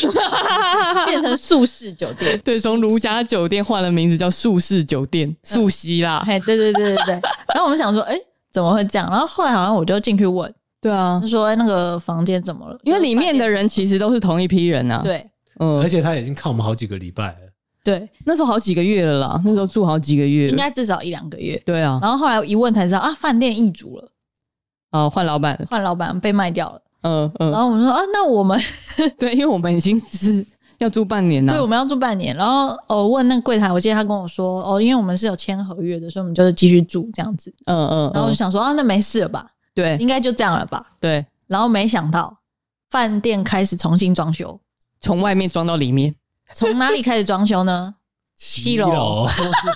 [1.07, 2.39] 变成素式酒店。
[2.43, 6.23] 对，从如家酒店换了名字叫素式酒店，素西啦。
[6.23, 7.13] 嘿，对对对对对。
[7.47, 8.15] 然后我们想说，哎，
[8.51, 9.09] 怎么会这样？
[9.09, 12.77] 然后后来好像我就进去问，对啊，就说哎，那个房间怎么了？
[12.83, 15.01] 因为里面的人其实都是同一批人啊。
[15.03, 15.25] 对，
[15.59, 17.37] 嗯，而且他已经看我们好几个礼拜了。
[17.83, 21.59] 对，那时候好几个月了啦，那时候住好几个月，应该至少一两个月。
[21.65, 21.97] 对啊。
[21.99, 24.11] 然后后来一问才知道啊，饭店易主了，
[24.91, 26.81] 哦，换老板，换老板被卖掉了。
[27.01, 28.59] 嗯嗯，然后我们说啊，那我们
[29.17, 30.45] 对，因为我们已经就是
[30.79, 32.35] 要住半年了，对，我们要住半年。
[32.35, 37.53] 然后哦，问那个柜台，我记得他跟我说，哦，因为我们是有签合约的，所以我们就是继续住这样子。
[37.65, 39.49] 嗯嗯，然后我就想说啊，那没事了吧？
[39.73, 40.85] 对，应该就这样了吧？
[40.99, 41.25] 对。
[41.47, 42.37] 然后没想到
[42.89, 44.59] 饭店开始重新装修，
[45.01, 46.13] 从外面装到里面。
[46.53, 47.93] 从哪里开始装修呢？
[48.39, 49.27] 七楼，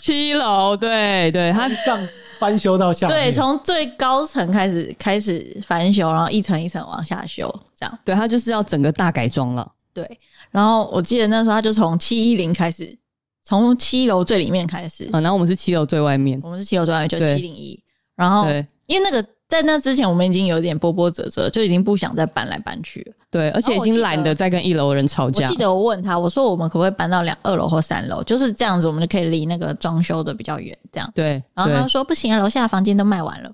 [0.01, 2.07] 七楼， 对对，他上。
[2.39, 7.47] 翻修到下，对，从最高层开始开始翻修，然后一层一层往下修，
[7.79, 7.99] 这样。
[8.03, 9.71] 对，他就是要整个大改装了。
[9.93, 10.19] 对，
[10.51, 12.97] 然后我记得那时候他就从七一零开始，
[13.45, 15.05] 从七楼最里面开始。
[15.13, 17.81] 啊，然后我们是七楼最外面，我们是七楼最外面，就七零一。
[18.15, 19.25] 然后，对因为那个。
[19.49, 23.13] 在那之前，我们已经有点波波折折，就已经不想再搬来搬去了。
[23.29, 25.45] 对，而且已经懒得再跟一楼的人吵架。
[25.45, 28.23] 我记得我问他，我说我们可不可以搬到两二楼或三楼？
[28.23, 30.75] 就是这样子，我们就可以离那个装修的比较远。
[30.91, 31.43] 这样对。
[31.53, 33.51] 然后他说不行啊，楼下的房间都卖完了。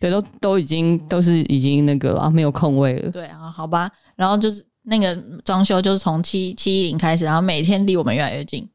[0.00, 3.10] 对，都都已经都是已经那个了，没有空位了。
[3.10, 3.90] 对啊，好吧。
[4.16, 5.14] 然后就是那个
[5.44, 8.66] 装修，就是从七七一零开始，然后每天离我们越来越近。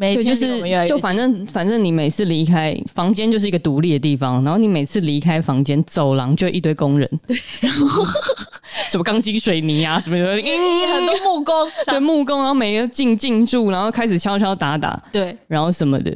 [0.00, 8.02] 对，就是就反正反正你每次离开房间就是一个独立的地方，然后你每次离开房间走廊就一堆工人，对，然后
[8.90, 11.54] 什么钢筋水泥啊什么的，很多木工，
[11.86, 16.10] 对木工，然后每个进进驻，然后开始敲敲打打，对，然后什么的，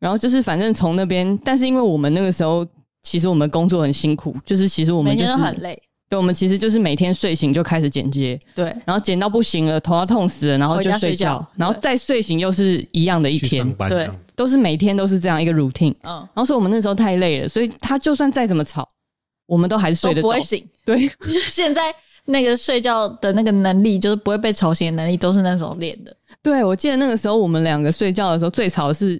[0.00, 2.66] 然后就是反正从那边，但是因为我们那个时候
[3.04, 5.80] 其实我们工作很辛苦，就是其实我们就是很累。
[6.12, 14.06] 对，我们其实就是每天睡醒就开始剪接，对，然后剪到不行了，头要痛死了，然后就睡觉，然后再睡醒又是一样的一天，对，
[14.36, 15.94] 都是每天都是这样一个 routine。
[16.02, 18.86] 嗯，然后所以我们那时候太累了，所以他就算再怎么吵，
[19.46, 20.62] 我们都还是睡得着，不会醒。
[20.84, 21.84] 对， 就现在
[22.26, 26.14] 那个睡觉的那个能力，就是不会被吵醒的能力，都是那时候练的。
[26.42, 29.18] 对，我记得那个时候我们两个睡觉的时候最吵的是。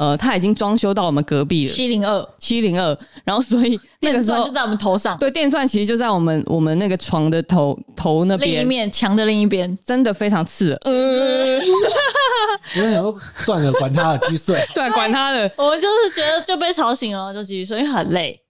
[0.00, 10.80] 呃，他已经装修到我们隔壁了，七零二，七零二，然后所以那个时候电钻就在我们头上，对，电钻其实就在我们我们那个床的头头那边，另一面墙的另一边，真的非常刺耳。
[10.84, 11.60] 嗯，
[12.80, 18.40] 我想说算了，管他了，继续睡， 对，管他的，我们就是觉得就被吵醒了，就继续睡，因为很累。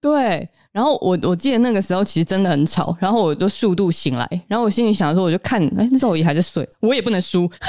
[0.00, 7.50] 对，然后我我记得那个时候其实真的很吵，然后我就速度醒来，然后我心里想说，我就看，哎，那时候我也还在睡，我也不能输。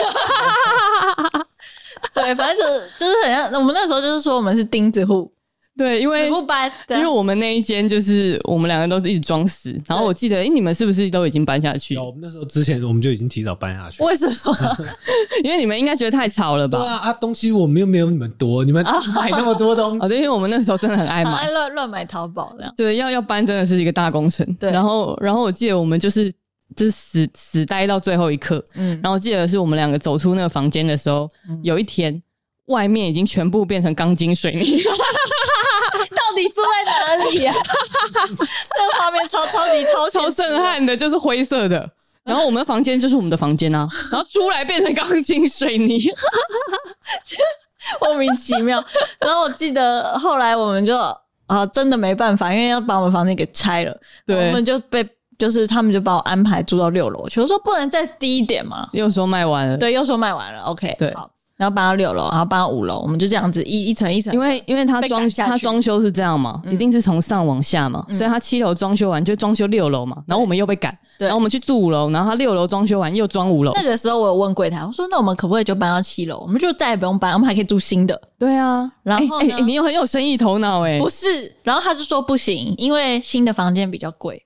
[2.16, 5.32] 对，反正就是就是很像，我们那时候就是说我们是钉子户，
[5.78, 11.96] 对，因为不搬，因为我们那一间就是我们两个都一直装死，然后我记得，哎，你们是不是都已经搬下去？
[11.96, 14.04] 有，我们那时候之前我们就已经提早搬下去。
[14.04, 14.36] 为什么？
[15.44, 16.78] 因为你们应该觉得太吵了吧？
[16.78, 18.84] 对啊，啊，东西我们又没有你们多，你们
[19.16, 22.74] 买那么多东西，哦，对，因为我们那时候真的很爱买，爱乱乱买淘宝这样。
[22.76, 24.46] 对，要要搬真的是一个大工程。
[24.60, 26.32] 对，然后然后我记得我们就是。
[26.76, 32.22] 就是死死待到最后一刻，嗯，然后记得是我们两个走出那个房间的时候，嗯、有一天
[32.68, 34.62] 外面已经全部变成钢筋水泥，
[36.12, 37.60] 到底住在哪里呀、啊？
[38.78, 41.90] 那个画面超超级超超震撼的，就是灰色的。
[42.24, 46.00] 然后我们的房间就是我们的房间啊，然后出来变成钢筋水泥，
[48.00, 48.84] 莫名其妙。
[49.20, 50.96] 然后我记得后来我们就
[51.48, 55.06] 啊，真的没办法，因为要把我们房间给拆了，对，我们就被。
[55.42, 61.28] 就是他们就把我安排住到六楼去，我说不能再低一点嘛，又说卖完了，对，又说卖完了，OK，对，好，
[61.58, 71.28] 然后搬到六楼，然后搬到五楼，我们就这样子一一层一层，因为因为他装他装修是这样嘛，嗯、一定是从上往下嘛，嗯、所以他七楼装修完就装修六楼嘛，然后我们又被赶，对。
[71.28, 73.72] 然后我们去住五楼，然后他六楼装修完又装五楼。
[73.74, 78.22] 那个时候我有问柜台，我说那我们可不可以就搬到七楼，我们就再也不用搬，我们还可以住新的。
[78.38, 84.46] 对啊，然后哎、欸欸，你又很有生意头脑哎，不是，然后他就说不行，因为新的房间比较贵。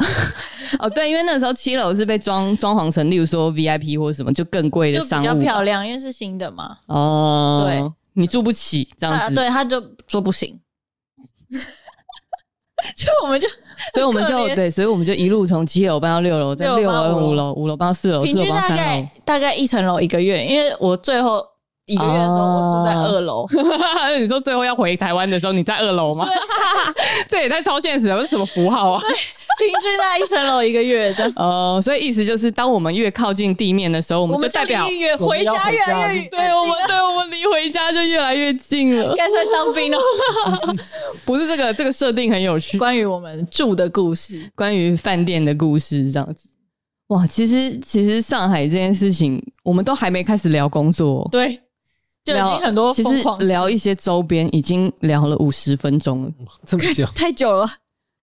[0.78, 6.78] 哦，对，因为那时候七楼是被装装潢成，例如说 VIP 或者什么，就更贵的商务，比较漂亮，因为是新的嘛。
[6.86, 10.58] 哦，对，你住不起这样子，对，他就说不行。
[12.96, 13.46] 就我们就，
[13.92, 21.44] 所以我们就 对，所以我们就一路从七楼搬到六楼，在六楼五楼，五楼搬到四楼，平均大概大概一层楼一个月，因为我最后。
[21.90, 23.44] 一个月的时候，我住在二楼。
[23.44, 26.28] 啊、 你说最后要回台湾的时候，你在二楼吗？
[27.28, 29.02] 这也太超现实了，这是什么符号啊？
[29.58, 31.26] 平均在一层楼一个月的。
[31.36, 36.28] 哦、呃，所以意思就是，当我们越靠近地面的时候，我们就代表越回家越来越远。
[36.30, 39.14] 对我们，对我们离回家就越来越近了。
[39.16, 39.98] 该算当兵了。
[41.26, 42.78] 不是这个，这个设定很有趣。
[42.78, 46.48] 关于我们住的故事，关于饭店的故事，这样子。
[47.08, 51.28] 哇，其实其实上海这件事情，我们都还没开始聊工作。
[51.30, 51.60] 对。
[52.24, 53.08] 就已经很多，其实
[53.46, 56.32] 聊一些周边已经聊了五十分钟了，
[56.66, 57.66] 这么久， 太久了。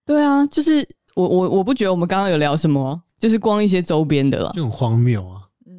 [0.06, 5.42] 对啊，就是我我我不觉得我们刚刚有聊什么，就是光一些周边的了，就很荒谬啊。
[5.66, 5.74] 嗯，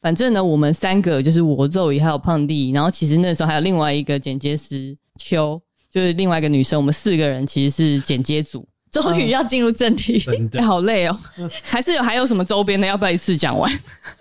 [0.00, 5.60] 反正呢，我们三个就是我、肉姨还有胖弟，然后其实那时候还有另外一个剪接师秋，
[5.90, 8.66] 就是另外一个女生，我们四个人其实是剪接组。
[9.02, 10.22] 终于要进入正题，
[10.56, 11.16] 哎，好累哦！
[11.62, 12.86] 还是有还有什么周边的？
[12.86, 13.70] 要不要一次讲完？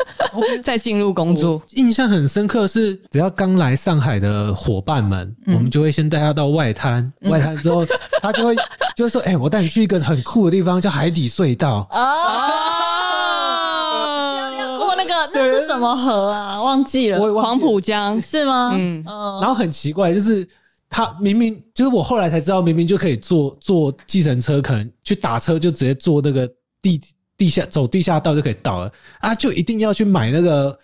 [0.62, 1.62] 再进入工作。
[1.72, 7.12] 印象很深刻是，只要刚来上海的伙伴们，我们就会先带他到外滩。
[7.24, 7.86] 外滩之后，
[8.22, 8.56] 他就会
[8.96, 12.02] 就会说：“哎，我带你去一个很酷的地方，叫海底隧道。”啊！
[14.60, 16.62] 要过那个那是什么河啊？
[16.62, 18.72] 忘记了，黄浦江是吗？
[18.76, 20.48] 嗯，然后很奇怪，就是。
[20.90, 26.50] 他明明就是我后来才知道，明明就可以坐坐计程车，可能去打车就直接坐那个
[26.82, 27.02] 地
[27.36, 30.80] 地下走地下道就可以到了啊，就一定要去买那个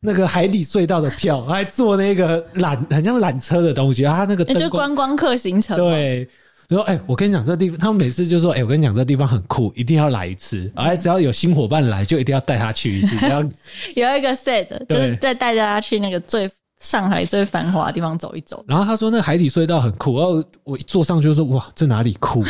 [0.00, 5.76] 那个海底隧道的票，还坐那个缆很像缆车的东西啊，他那个灯就观光客行程。
[5.76, 6.26] 对，
[6.66, 13.60] 就说哎、欸，我跟你讲这地方，他们每次就说哎、欸，我跟你讲这地方很酷，一定要来一次，哎，只要有新伙伴来，就一定要带他去一次，这样子。
[13.96, 16.48] 有一个 set 就是再带大家去那个最。
[16.82, 22.42] 上海最繁华的地方走一走，然后他说那海底隧道很酷，然后我一坐上去就说哇，这哪里酷？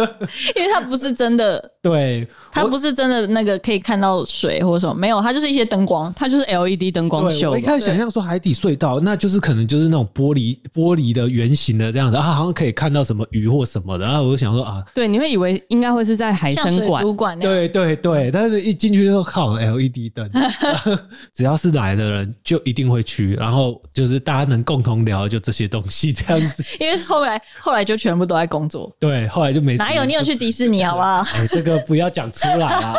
[0.56, 7.50] 因为它不是真的， 对，它不是真的那个可以看到水或者什么，没有，它就是一些灯光，它就是 LED 灯光秀。
[7.50, 20.30] 我一开始想象说海底隧道，那就是可能就是那种玻璃玻璃的圆形的这样子啊，好像可以看到什么鱼或什么的，然后我就想说啊，对，你会以为应该会是在海参馆，对对对，但是一进去就靠 LED 灯，
[21.34, 23.73] 只要是来的人就一定会去，然后。
[23.92, 26.64] 就是大家能共同聊，就这些东西这样子。
[26.80, 28.94] 因为后来后来就全部都在工作。
[28.98, 29.76] 对，后来就没。
[29.76, 31.24] 哪有你有去迪士尼好不好？
[31.36, 32.94] 哎，这个不要讲出来啊！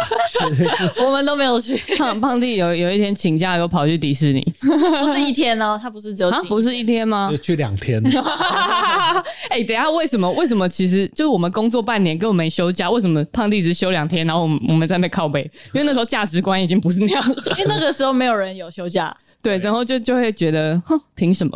[0.97, 1.75] 我们都没有去。
[1.97, 7.29] 胖胖弟有有一天请假，又跑去迪士尼，不是一天哦，他不是只有，不是一天吗？
[7.31, 8.01] 就去两天。
[9.49, 10.29] 哎，等下为什么？
[10.33, 10.67] 为什么？
[10.67, 14.25] 其实就是我们工作半年根本没休假，为什么胖弟只休两天？
[14.25, 15.41] 然后我们我们在那靠背，
[15.73, 17.35] 因为那时候价值观已经不是那样了。
[17.57, 19.15] 因为那个时候没有人有休假。
[19.45, 21.55] 对，然后就就会觉得，哼，凭什么？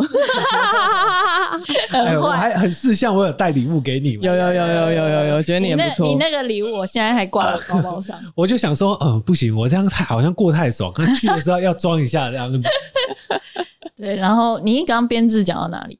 [1.91, 4.11] 哎，我还很四项，我有带礼物给你。
[4.21, 6.05] 有有有有有有有，觉得你也不错。
[6.07, 8.15] 你那个礼物，我现在还挂在包包上。
[8.37, 12.51] 我就想说，嗯，不行，我这样太好像过太爽，去的时候要装一下这样。
[13.97, 15.99] 对，然后你刚刚编制讲到哪里？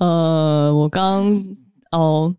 [0.00, 1.40] 呃，我刚
[1.92, 2.34] 哦。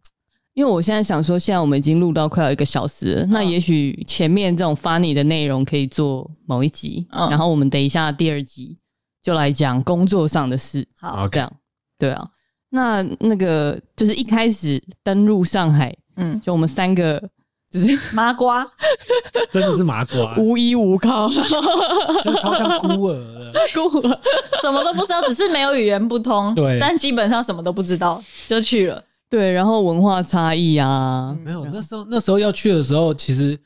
[0.53, 8.77] 因为我现在想说，现在我们已经录到快要一个小时了，嗯、那也许前面这种 funny 的内容可以做某一集，嗯、然后我们等一下第二集
[9.23, 10.87] 就来讲工作上的事。
[10.95, 11.51] 好，这样。
[11.97, 12.27] 对啊。
[12.69, 17.21] 那那个就是一开始登陆上海，嗯，就我们三个
[17.69, 18.65] 就是麻瓜，
[19.51, 21.27] 真的是麻瓜，无依无靠，
[22.23, 23.13] 真的超像孤儿
[23.53, 24.19] 的， 孤儿。
[24.61, 29.03] 什么都不知道，只是没有语言不通，对，但基本上什么都不知道就去了。
[29.33, 31.65] 对，然后文化差异啊，没有。
[31.65, 33.59] 那时候那时候要去的时候，其实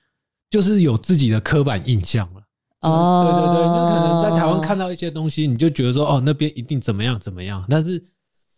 [0.50, 2.42] 就是有自己的刻板印象了。
[2.84, 7.66] 哦，对对对，那可能在台湾看到一些东西，你就觉得说，哦，那边一定怎么样怎么样。
[7.68, 8.02] 但是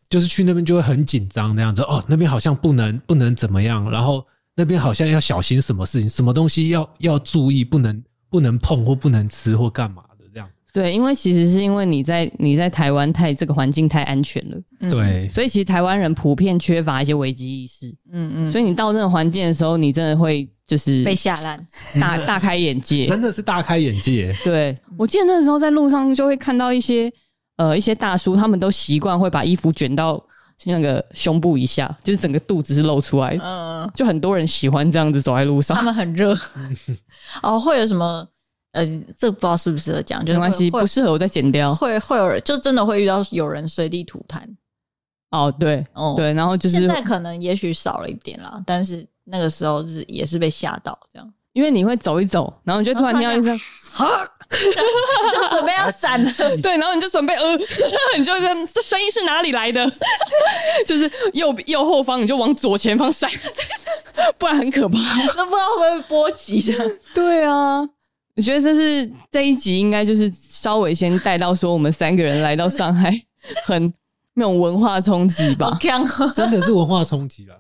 [0.08, 1.82] 就是去那边就会很紧张，这样子。
[1.82, 4.24] 哦，那边好像不能不能怎么样，然后
[4.56, 10.04] 那边好像要小心什么事情，什么东西要要注意，不能不能碰或不能吃或干嘛。
[10.72, 14.58] 对，因为其实是因为你在你在台湾太这个环境太安全了，
[14.92, 21.68] 对，所以其实台湾人普遍缺乏一些危机意识，嗯嗯，所以你到那个环境的时候，你真的会就是被吓烂，
[22.00, 24.36] 大大开眼界，真的是大开眼界。
[24.46, 27.12] 对，我记得那时候在路上就会看到一些
[27.58, 30.24] 呃一些大叔，他们都习惯会把衣服卷到
[30.66, 36.38] 那个胸部以下，就是整个肚子是露出来，嗯，就很多人喜欢这样子走在路上，他们很热，
[37.42, 38.28] 哦，会有什么？
[38.72, 38.86] 呃，
[39.18, 41.74] 这不知道适不适合讲，就没关系，不适合我再剪掉。
[41.74, 44.42] 会会有人，就真的会遇到有人随地吐痰。
[45.32, 53.60] 哦，对，哦，对，然后就是现在可能也许少了一点啦，但是那个时候是也是被吓到这样，因为你会走一走，然后你就突然听到一声
[53.92, 54.24] 哈，
[55.32, 56.32] 就准备要闪了。
[56.64, 57.56] 对，然后你就准备呃，
[58.18, 59.86] 你就这这声音是哪里来的？
[60.88, 63.30] 就是右右后方，你就往左前方闪，
[64.40, 64.98] 不然很可怕，
[65.36, 66.92] 都不知道会不会波及这样。
[67.14, 67.88] 对啊，
[68.40, 73.12] 我觉得这是这一集应该就是稍微先带到说我们三个人来到上海，
[73.66, 73.94] 很
[74.36, 75.78] 那种文化冲击吧。
[76.34, 77.56] 真的是文化冲击啦。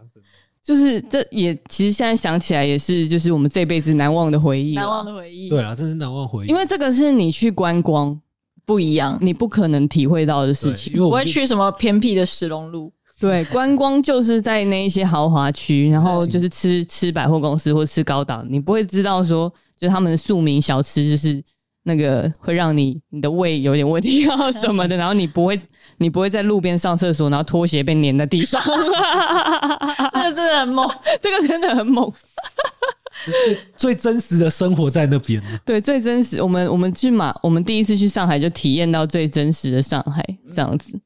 [0.63, 5.49] 就是这也其实现在想起来也是，就是我们这辈子难忘的回忆，难忘的回忆。
[5.49, 6.47] 对啊，这是难忘回忆。
[6.47, 8.17] 因为这个是你去观光
[8.65, 10.93] 不一样，你不可能体会到的事情。
[10.93, 12.89] 因为我不会去什么偏僻的石龙路。
[13.20, 19.49] 对， 观光就是在那一些豪华区，然后就是吃吃百货公司或吃高档，你不会知道说，
[19.80, 21.43] 就是他们的庶民小吃就是。
[21.84, 25.59] 那个会让你你的胃有点问题啊什么的， 然后你不会
[25.97, 28.61] 你不会在路边上厕所，然后拖鞋被粘在地上，
[30.11, 30.88] 这个真的很猛，
[31.22, 32.11] 这个真的很猛，
[33.45, 35.41] 最最真实的生活在那边。
[35.65, 36.43] 对，最真实。
[36.43, 40.99] 我们我们去马，我们第一次去上海就体验到最真实的上海这样子。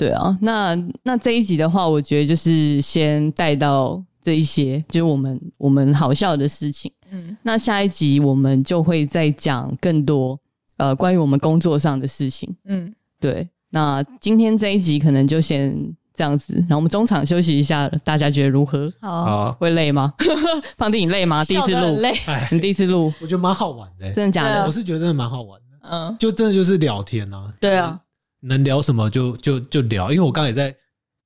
[0.00, 6.90] 对啊，那那这一集的话，我觉得就是先带到这一些，就是我们我们好笑的事情。
[7.10, 10.40] 嗯，那下一集我们就会再讲更多
[10.78, 12.48] 呃关于我们工作上的事情。
[12.64, 13.46] 嗯，对。
[13.68, 15.76] 那今天这一集可能就先
[16.14, 18.90] 这样子，然后我们中场休息一下，大家觉得如何？
[19.02, 20.14] 好，会累吗？
[20.78, 21.44] 胖弟，你累吗？
[21.44, 22.14] 第一次录，累。
[22.50, 24.10] 你第一次录，我觉得蛮好玩的。
[24.14, 24.64] 真的假的？
[24.64, 25.88] 我是觉得真的蛮好玩的。
[25.90, 27.52] 嗯，就真的就是聊天啊。
[27.60, 28.00] 对啊，
[28.40, 30.74] 能聊什么就就就聊，因为我刚才也在。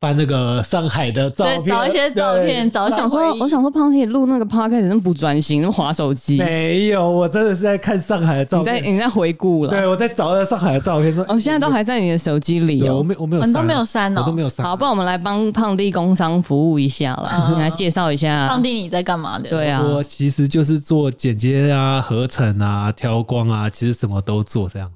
[0.01, 2.91] 翻那个上海的照片，找一些照片，找。
[2.91, 6.37] 想说，我想说，胖姐录那个 podcast 那不专心，那滑手机。
[6.37, 8.75] 没有，我真的是在看上海的照片。
[8.75, 9.71] 你在你在回顾了？
[9.71, 11.17] 对，我在找那上海的照片。
[11.27, 12.97] 哦，现在都还在你的手机里哦。
[12.97, 14.67] 我没，我没有，都没有删哦，我都没有删。
[14.67, 18.47] 好，不然我们来帮胖弟工商服务一下了，你来介绍一下。
[18.49, 19.49] 胖弟，你在干嘛的？
[19.49, 24.91] 对啊，我其实就是做剪接啊、合成啊、调光啊，其实什么都做这样。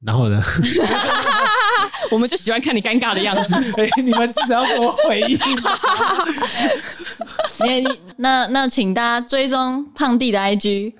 [0.00, 0.42] 嗯，然后呢？
[2.10, 3.54] 我们就喜欢看你尴尬的样子。
[3.76, 5.38] 哎、欸，你们至少要给我回应。
[7.66, 7.86] 你
[8.16, 10.94] 那那，请大家追踪胖弟的 IG。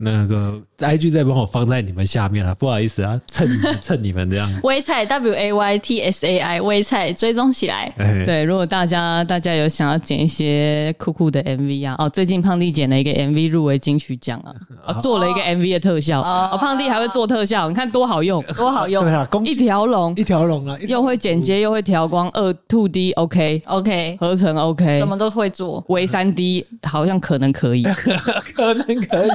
[0.00, 3.48] 那个 IG 再帮我放在你们下面了，不好意思啊，蹭
[3.82, 4.48] 蹭你们这样。
[4.62, 7.92] 微菜 W A Y T S A I 微菜追踪起来。
[8.24, 14.54] 对，如果大家大家有想要剪一些酷酷的 MV 啊，哦，最近胖弟剪了一个 MV 入围金曲奖啊，
[14.86, 27.82] 哦，做了一个 MV 的特效，哦，胖弟还会做特效，你看多好用， 多好用，对啊，一条龙，一条龙啊，又会剪接又会调光，二 two D OK OK 合成 OK，什么都会做，微三 D 好像可能可以，
[28.54, 29.30] 可能可以。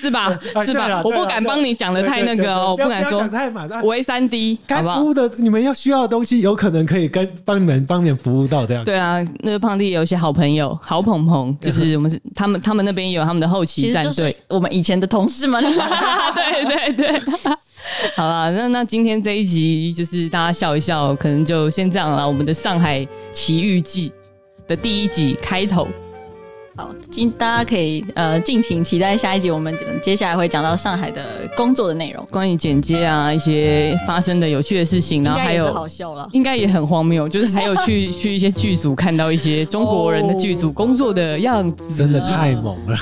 [0.00, 0.30] 是吧？
[0.64, 1.02] 是吧？
[1.04, 3.68] 我不敢帮你讲的太那个哦，我不敢说太满。
[3.84, 8.84] 微三 D，该服务的你们要需要的东西，有可能可以跟帮你们帮你们服务到这样。
[8.84, 15.62] 对啊，那个胖弟有一些好朋友，好朋朋，就是我们是他们，他们那边也有他们的后期战队，我们以前的同事们。
[16.34, 17.20] 对对对，
[18.16, 22.26] 好了，那那今天这一集就是大家笑一笑，可能就先这样了。
[22.26, 24.12] 我们的上海奇遇记
[24.66, 25.86] 的第一集开头。
[26.80, 31.22] 好，今大家可以呃敬请期待下一集，我们接下来会讲到上海的
[31.54, 42.96] 工作的内容，关于剪接啊一些发生的有趣的事情，然后还有好笑了，应该也很荒谬，就是还有去 去一些剧组看到一些中国人的剧组工作的样子，真的太猛了。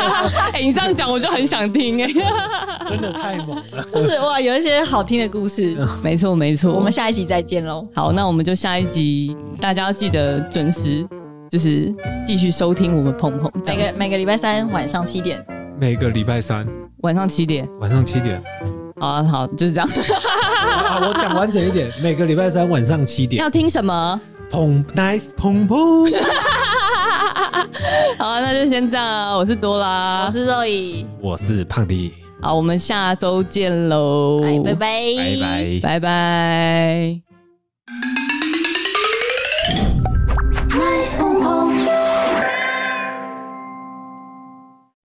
[0.54, 2.06] 哎，你这样讲我就很想听哎，
[2.88, 7.86] 真的太猛了，就是哇，有一些好听的故事，没错没错，我们下一集再见喽。
[7.94, 11.06] 好，那我们就下一集，大家要记得准时。
[11.50, 11.94] 就是
[12.26, 15.44] 继续收听我们碰碰，每个每个礼拜三晚上七点，
[15.80, 16.66] 每个礼拜三
[17.02, 18.42] 晚上七点，晚上七点，
[19.00, 19.88] 好啊，好，就是这样。
[19.88, 24.20] 好，我讲完整一点，每个礼拜三晚上七点要听什么？
[24.50, 26.10] 碰 nice 碰碰。
[28.18, 29.36] 好啊，那就先这样。
[29.36, 32.12] 我是多拉，我是肉姨，我是胖迪。
[32.40, 34.40] 好，我们下周见喽！
[34.64, 37.20] 拜拜，拜拜，拜拜。